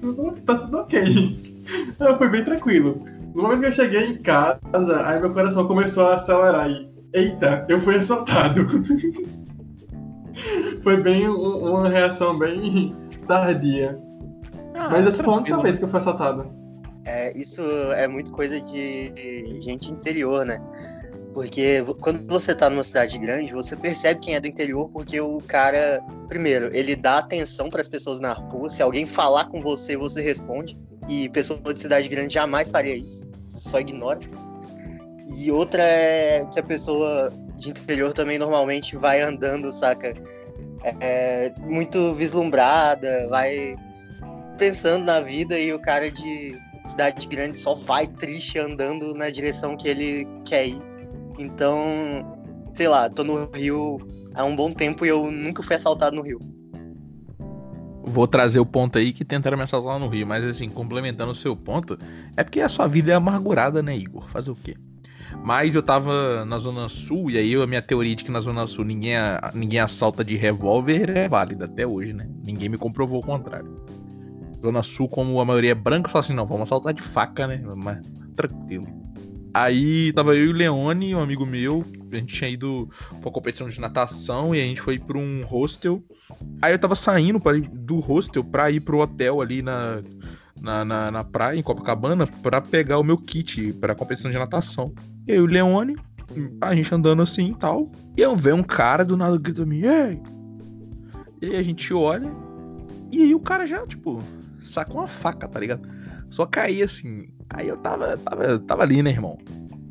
[0.00, 1.52] tudo, tá tudo ok.
[2.00, 3.00] Eu fui bem tranquilo.
[3.32, 7.64] No momento que eu cheguei em casa, aí meu coração começou a acelerar e, eita,
[7.68, 8.66] eu fui assaltado.
[10.82, 12.94] foi bem uma reação bem
[13.26, 13.98] tardia.
[14.74, 16.50] Ah, Mas essa foi a única vez que eu fui assaltado.
[17.04, 17.62] É, isso
[17.96, 20.60] é muito coisa de gente interior, né?
[21.34, 25.38] Porque quando você tá numa cidade grande, você percebe quem é do interior porque o
[25.40, 28.68] cara, primeiro, ele dá atenção para as pessoas na rua.
[28.68, 30.78] Se alguém falar com você, você responde.
[31.08, 33.26] E pessoa de cidade grande jamais faria isso.
[33.48, 34.20] Só ignora.
[35.38, 37.32] E outra é que a pessoa
[37.62, 40.14] de interior também normalmente vai andando, saca?
[41.00, 43.76] É, muito vislumbrada, vai
[44.58, 49.76] pensando na vida e o cara de cidade grande só vai triste andando na direção
[49.76, 50.82] que ele quer ir.
[51.38, 51.76] Então,
[52.74, 53.98] sei lá, tô no Rio
[54.34, 56.40] há um bom tempo e eu nunca fui assaltado no Rio.
[58.04, 61.36] Vou trazer o ponto aí que tentaram me assaltar no Rio, mas assim, complementando o
[61.36, 61.96] seu ponto,
[62.36, 64.28] é porque a sua vida é amargurada, né, Igor?
[64.28, 64.74] Fazer o quê?
[65.44, 68.66] Mas eu tava na Zona Sul, e aí a minha teoria de que na Zona
[68.66, 69.14] Sul ninguém,
[69.54, 72.28] ninguém assalta de revólver é válida até hoje, né?
[72.44, 73.82] Ninguém me comprovou o contrário.
[74.60, 77.60] Zona Sul, como a maioria é branca, fala assim, não, vamos assaltar de faca, né?
[77.76, 77.98] Mas
[78.36, 78.86] tranquilo.
[79.54, 82.88] Aí tava eu e o Leone, um amigo meu, a gente tinha ido
[83.20, 86.02] pra competição de natação e a gente foi pra um hostel.
[86.62, 90.02] Aí eu tava saindo pra, do hostel pra ir pro hotel ali na,
[90.62, 94.94] na, na, na praia, em Copacabana, pra pegar o meu kit pra competição de natação.
[95.26, 95.96] Eu e o Leone,
[96.60, 97.90] a gente andando assim e tal.
[98.16, 100.22] E eu vejo um cara do nada gritando mim, ei!
[101.40, 102.32] E aí a gente olha,
[103.10, 104.22] e aí o cara já, tipo,
[104.62, 105.82] sacou uma faca, tá ligado?
[106.30, 107.28] Só caí assim.
[107.50, 109.36] Aí eu tava, tava, tava ali, né, irmão?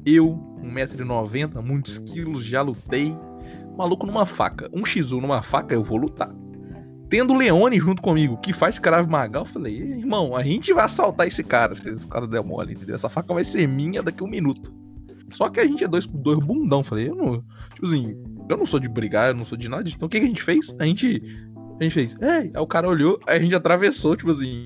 [0.05, 3.15] Eu, 1,90m, muitos quilos, já lutei.
[3.77, 4.69] Maluco numa faca.
[4.73, 6.31] Um X1 numa faca, eu vou lutar.
[7.11, 11.27] Tendo Leone junto comigo, que faz Krav Maga, eu falei, irmão, a gente vai assaltar
[11.27, 12.95] esse cara, se esse cara der mole, entendeu?
[12.95, 14.73] Essa faca vai ser minha daqui a um minuto.
[15.29, 17.43] Só que a gente é dois, dois bundão, falei, eu não.
[17.73, 18.15] Tipo assim,
[18.47, 19.89] eu não sou de brigar, eu não sou de nada.
[19.89, 20.73] Então o que, que a gente fez?
[20.79, 21.21] A gente.
[21.81, 24.63] A gente fez, ei, aí o cara olhou, aí a gente atravessou, tipo assim,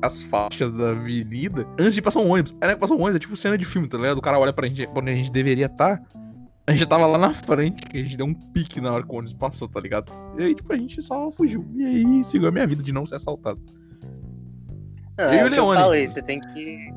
[0.00, 2.54] as faixas da avenida antes de passar um ônibus.
[2.60, 4.18] Aí, né, passar um ônibus, é tipo cena de filme, tá ligado?
[4.18, 5.96] O cara olha pra gente onde a gente deveria estar.
[5.96, 6.27] Tá,
[6.68, 9.10] a gente tava lá na frente, que a gente deu um pique na hora que
[9.10, 10.12] o ônibus passou, tá ligado?
[10.36, 11.64] E aí, tipo, a gente só fugiu.
[11.74, 13.58] E aí, seguiu a minha vida de não ser assaltado.
[15.16, 15.56] Não, é, o Leone.
[15.56, 16.92] Eu falei, você tem que,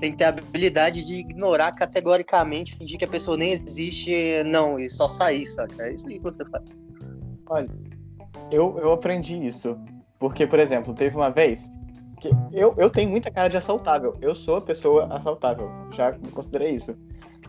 [0.00, 4.80] tem que ter a habilidade de ignorar categoricamente, fingir que a pessoa nem existe, não,
[4.80, 5.82] e só sair, saca?
[5.82, 6.64] É isso aí que você faz.
[7.50, 7.68] Olha,
[8.50, 9.78] eu, eu aprendi isso.
[10.18, 11.70] Porque, por exemplo, teve uma vez
[12.18, 14.16] que eu, eu tenho muita cara de assaltável.
[14.22, 15.70] Eu sou a pessoa assaltável.
[15.90, 16.96] Já me considerei isso.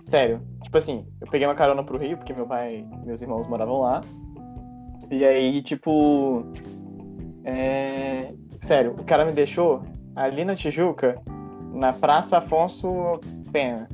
[0.06, 0.42] Sério.
[0.64, 4.02] Tipo assim, eu peguei uma carona pro Rio, porque meu pai meus irmãos moravam lá.
[5.10, 6.46] E aí, tipo.
[7.44, 8.34] É...
[8.60, 9.84] Sério, o cara me deixou
[10.16, 11.22] ali na Tijuca,
[11.74, 13.20] na Praça Afonso
[13.52, 13.88] Pena.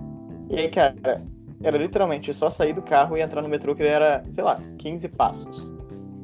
[0.49, 1.21] E aí, cara,
[1.61, 5.07] era literalmente só sair do carro e entrar no metrô, que era, sei lá, 15
[5.09, 5.73] passos.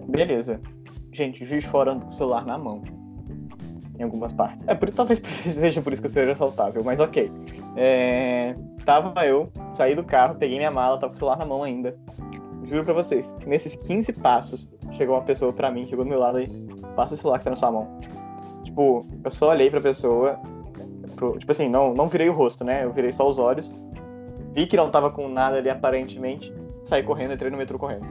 [0.08, 0.60] Beleza.
[1.12, 2.82] Gente, juiz fora com o celular na mão.
[3.98, 4.66] Em algumas partes.
[4.68, 7.32] É por talvez seja por isso que eu seja assaltável, mas ok.
[7.78, 8.56] É,
[8.86, 11.96] tava eu, saí do carro, peguei minha mala, tava com o celular na mão ainda.
[12.64, 16.42] Juro pra vocês, nesses 15 passos, chegou uma pessoa pra mim, chegou do meu lado
[16.42, 16.48] e
[16.96, 18.00] passa o celular que tá na sua mão.
[18.64, 20.40] Tipo, eu só olhei pra pessoa,
[21.16, 22.84] pro, tipo assim, não, não virei o rosto, né?
[22.84, 23.76] Eu virei só os olhos,
[24.54, 26.52] vi que não tava com nada ali aparentemente,
[26.84, 28.06] saí correndo, entrei no metrô correndo.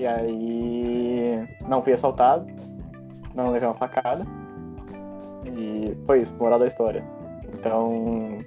[0.00, 1.46] E aí.
[1.68, 2.46] Não fui assaltado.
[3.34, 4.26] Não levei uma facada.
[5.44, 7.04] E foi isso, moral da história.
[7.52, 8.38] Então,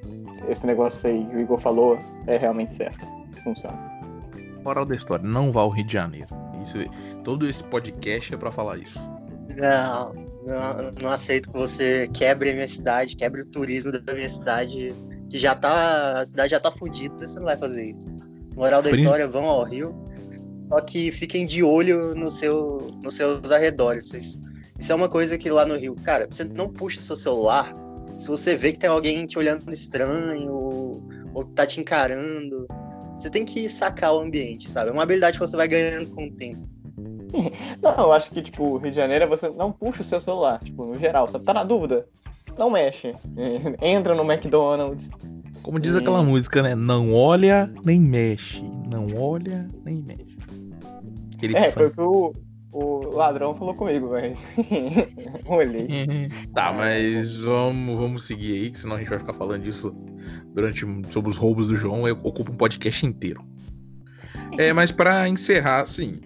[0.49, 3.05] esse negócio aí que o Igor falou é realmente certo.
[3.43, 3.77] Funciona.
[4.63, 6.27] Moral da história, não vá ao Rio de Janeiro.
[6.61, 6.77] Isso,
[7.23, 8.99] todo esse podcast é para falar isso.
[9.57, 10.13] Não,
[10.45, 14.93] não, não, aceito que você quebre a minha cidade, quebre o turismo da minha cidade,
[15.29, 16.19] que já tá.
[16.19, 18.09] A cidade já tá fodida, você não vai fazer isso.
[18.55, 19.93] Moral da história, vão ao Rio
[20.73, 24.11] só que fiquem de olho no seu, nos seus arredores.
[24.79, 27.71] Isso é uma coisa que lá no Rio, cara, você não puxa seu celular
[28.18, 31.03] se você vê que tem alguém te olhando estranho ou,
[31.34, 32.68] ou tá te encarando.
[33.20, 34.89] Você tem que sacar o ambiente, sabe?
[34.89, 36.68] É uma habilidade que você vai ganhando com o tempo.
[37.82, 40.59] Não, eu acho que, tipo, Rio de Janeiro é você não puxa o seu celular,
[40.64, 41.43] tipo, no geral, sabe?
[41.45, 42.05] Tá na dúvida?
[42.57, 43.16] Não mexe.
[43.82, 45.09] Entra no McDonald's.
[45.64, 46.76] Como diz E- aquela música, né?
[46.76, 48.61] Não olha nem mexe.
[48.88, 50.38] Não olha nem mexe.
[51.36, 51.95] Aquele É, foi o funk.
[51.95, 52.34] que o,
[52.74, 54.38] o ladrão falou comigo, mas.
[55.47, 55.88] Olhei.
[56.53, 59.95] Tá, mas vamos, vamos seguir aí, que senão a gente vai ficar falando disso
[60.53, 63.43] durante sobre os roubos do João, eu ocupo um podcast inteiro.
[64.57, 66.19] É, mas pra encerrar, assim,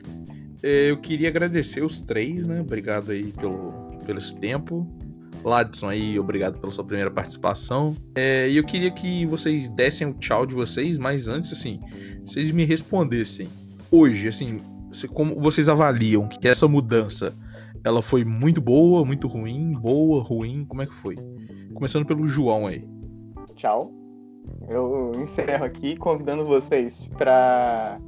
[0.63, 2.61] é, eu queria agradecer os três, né?
[2.61, 3.71] Obrigado aí pelo,
[4.05, 4.87] pelo esse tempo.
[5.43, 7.95] Ladson aí, obrigado pela sua primeira participação.
[8.15, 11.79] É, e eu queria que vocês dessem o tchau de vocês, mas antes, assim,
[12.25, 13.47] vocês me respondessem.
[13.89, 14.57] Hoje, assim,
[15.13, 17.35] como vocês avaliam que essa mudança
[17.83, 21.15] ela foi muito boa, muito ruim, boa, ruim, como é que foi?
[21.73, 22.87] Começando pelo João aí.
[23.55, 23.91] Tchau.
[24.67, 27.99] Eu encerro aqui convidando vocês pra,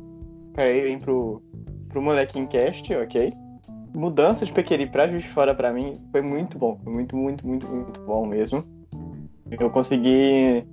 [0.53, 1.41] pra irem pro,
[1.89, 3.31] pro Molequinho Cast, ok?
[3.93, 6.79] Mudança de Pequeri pra Juiz Fora pra mim foi muito bom.
[6.83, 8.63] Foi muito, muito, muito, muito bom mesmo.
[9.49, 10.63] Eu consegui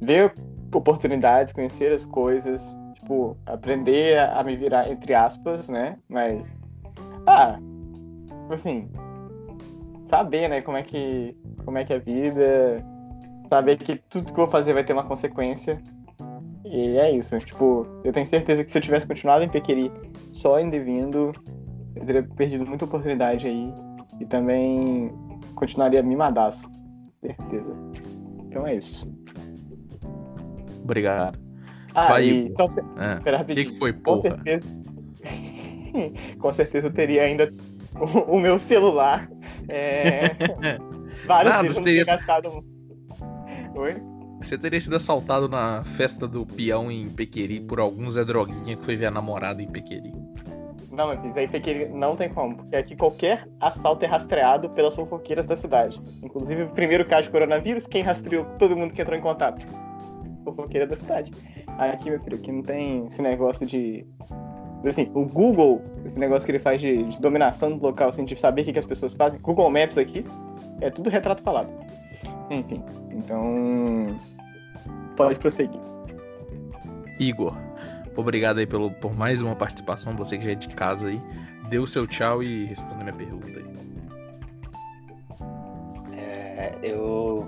[0.00, 0.32] ver
[0.72, 2.78] oportunidades, conhecer as coisas,
[3.10, 5.98] tipo, aprender a, me virar, entre aspas, né?
[6.08, 6.46] Mas.
[7.26, 7.58] Ah,
[8.50, 8.88] assim.
[10.06, 11.36] Saber, né, como é que.
[11.64, 12.84] Como é que é a vida,
[13.48, 15.80] saber que tudo que eu vou fazer vai ter uma consequência.
[16.64, 17.38] E é isso.
[17.40, 19.90] Tipo, eu tenho certeza que se eu tivesse continuado em Pequeri
[20.32, 21.32] só indo e vindo,
[21.96, 23.74] eu teria perdido muita oportunidade aí.
[24.20, 25.12] E também
[25.54, 26.68] continuaria mimadaço.
[27.20, 27.76] Certeza.
[28.46, 29.12] Então é isso.
[30.82, 31.49] Obrigado.
[31.94, 32.24] Ah, Vai.
[32.24, 32.50] Igor.
[32.52, 33.16] Então, se- É.
[33.22, 34.20] Pera, que, que foi, Com porra?
[34.22, 34.66] certeza.
[36.38, 37.52] Com certeza eu teria ainda
[37.98, 39.28] o, o meu celular.
[39.68, 40.22] É...
[41.26, 42.64] Vários Nada, você teria- gastado.
[43.74, 43.96] Oi?
[44.40, 48.84] Você teria sido assaltado na festa do peão em Pequeri por algum Zé Droguinha que
[48.84, 50.12] foi ver a namorada em Pequeri.
[50.90, 54.94] Não, meu filho, aí Pequeri não tem como, porque aqui qualquer assalto é rastreado pelas
[54.94, 56.00] fofoqueiras da cidade.
[56.22, 59.64] Inclusive, o primeiro caso de coronavírus, quem rastreou todo mundo que entrou em contato?
[60.44, 61.30] Fofoqueira da cidade.
[61.78, 64.06] Aqui, meu filho, aqui não tem esse negócio de.
[64.86, 68.38] Assim, o Google, esse negócio que ele faz de, de dominação do local, assim, de
[68.38, 70.24] saber o que, que as pessoas fazem, Google Maps aqui,
[70.80, 71.68] é tudo retrato falado.
[72.50, 74.16] Enfim, então.
[75.16, 75.80] Pode prosseguir.
[77.18, 77.54] Igor,
[78.16, 81.20] obrigado aí pelo, por mais uma participação, você que já é de casa aí.
[81.68, 83.70] Dê o seu tchau e responda a minha pergunta aí.
[86.16, 87.46] É, eu,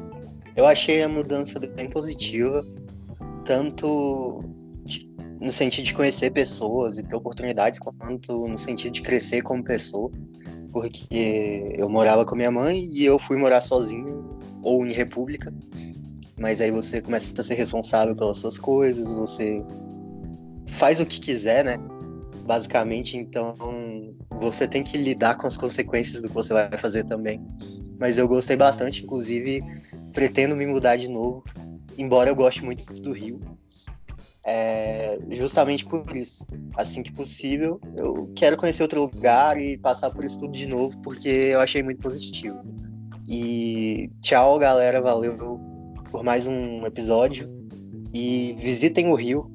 [0.54, 2.62] eu achei a mudança bem positiva,
[3.44, 4.42] tanto
[4.84, 9.62] de- no sentido de conhecer pessoas e ter oportunidades, quanto no sentido de crescer como
[9.62, 10.10] pessoa,
[10.72, 15.52] porque eu morava com minha mãe e eu fui morar sozinho ou em república,
[16.38, 19.62] mas aí você começa a ser responsável pelas suas coisas, você
[20.68, 21.78] faz o que quiser, né?
[22.46, 23.54] Basicamente, então
[24.30, 27.40] você tem que lidar com as consequências do que você vai fazer também.
[27.98, 29.62] Mas eu gostei bastante, inclusive
[30.12, 31.44] pretendo me mudar de novo,
[31.98, 33.40] embora eu goste muito do Rio.
[34.44, 36.44] É, justamente por isso,
[36.76, 40.98] assim que possível, eu quero conhecer outro lugar e passar por isso tudo de novo,
[41.00, 42.58] porque eu achei muito positivo.
[43.28, 45.60] E tchau, galera, valeu
[46.10, 47.48] por mais um episódio
[48.12, 49.50] e visitem o Rio,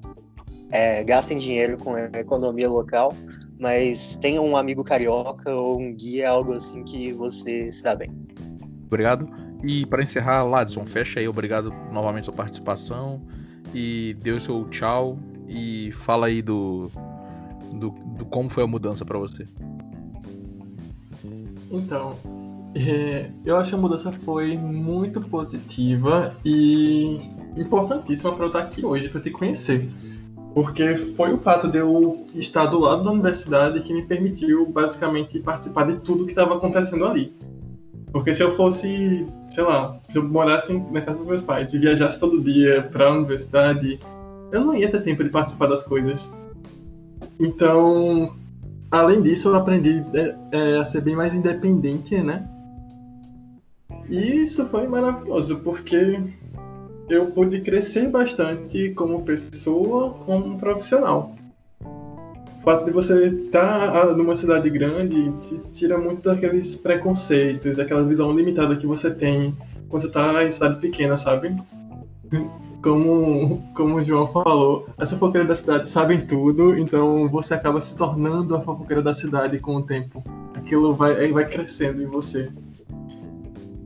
[0.69, 3.13] É, gastem dinheiro com a economia local,
[3.57, 8.11] mas tenham um amigo carioca ou um guia, algo assim que você se dá bem.
[8.85, 9.27] Obrigado.
[9.63, 11.27] E para encerrar, Ladson, fecha aí.
[11.27, 13.21] Obrigado novamente pela participação.
[13.73, 15.17] E dê o seu tchau.
[15.47, 16.89] E fala aí do,
[17.73, 19.45] do, do como foi a mudança para você.
[21.71, 22.17] Então,
[22.75, 27.17] é, eu acho que a mudança foi muito positiva e
[27.55, 29.87] importantíssima para eu estar aqui hoje, para te conhecer.
[30.53, 35.39] Porque foi o fato de eu estar do lado da universidade que me permitiu basicamente
[35.39, 37.33] participar de tudo que estava acontecendo ali.
[38.17, 41.77] Porque se eu fosse, sei lá, se eu morasse na casa dos meus pais e
[41.77, 43.99] viajasse todo dia para a universidade,
[44.51, 46.33] eu não ia ter tempo de participar das coisas.
[47.39, 48.35] Então,
[48.89, 52.49] além disso, eu aprendi é, é, a ser bem mais independente, né?
[54.09, 56.19] E isso foi maravilhoso, porque
[57.07, 61.35] eu pude crescer bastante como pessoa, como profissional.
[62.67, 68.75] Fato de você estar numa cidade grande te tira muito daqueles preconceitos, aquela visão limitada
[68.75, 69.55] que você tem
[69.87, 71.55] quando você está em cidade pequena, sabe?
[72.83, 77.95] Como, como o João falou, as fofoqueiras da cidade sabem tudo, então você acaba se
[77.95, 80.21] tornando a fofoqueira da cidade com o tempo.
[80.53, 82.51] Aquilo vai, vai crescendo em você.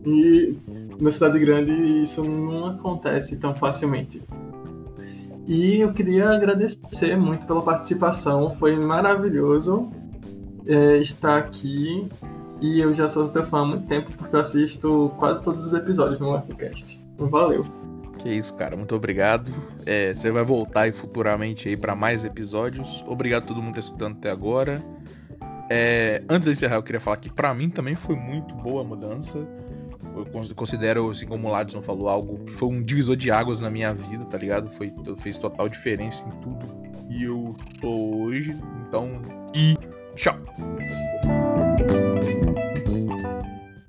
[0.04, 0.58] E
[1.00, 1.72] na cidade grande
[2.02, 4.24] isso não acontece tão facilmente.
[5.52, 9.91] E eu queria agradecer muito pela participação, foi maravilhoso.
[10.66, 12.08] é, estar aqui.
[12.62, 15.74] E eu já sou teu fã há muito tempo, porque eu assisto quase todos os
[15.74, 17.04] episódios no Warpcast.
[17.18, 17.66] Valeu.
[18.20, 18.78] Que isso, cara.
[18.78, 19.54] Muito obrigado.
[19.86, 23.04] É, você vai voltar aí futuramente aí para mais episódios.
[23.06, 24.82] Obrigado a todo mundo que tá escutando até agora.
[25.70, 28.86] É, antes de encerrar, eu queria falar que para mim também foi muito boa a
[28.86, 29.45] mudança.
[30.22, 33.70] Eu considero, assim como o Ladson falou, algo que foi um divisor de águas na
[33.70, 34.70] minha vida, tá ligado?
[34.70, 36.66] Foi, fez total diferença em tudo
[37.08, 38.56] que eu sou hoje.
[38.88, 39.22] Então,
[39.56, 39.76] e
[40.16, 40.38] tchau!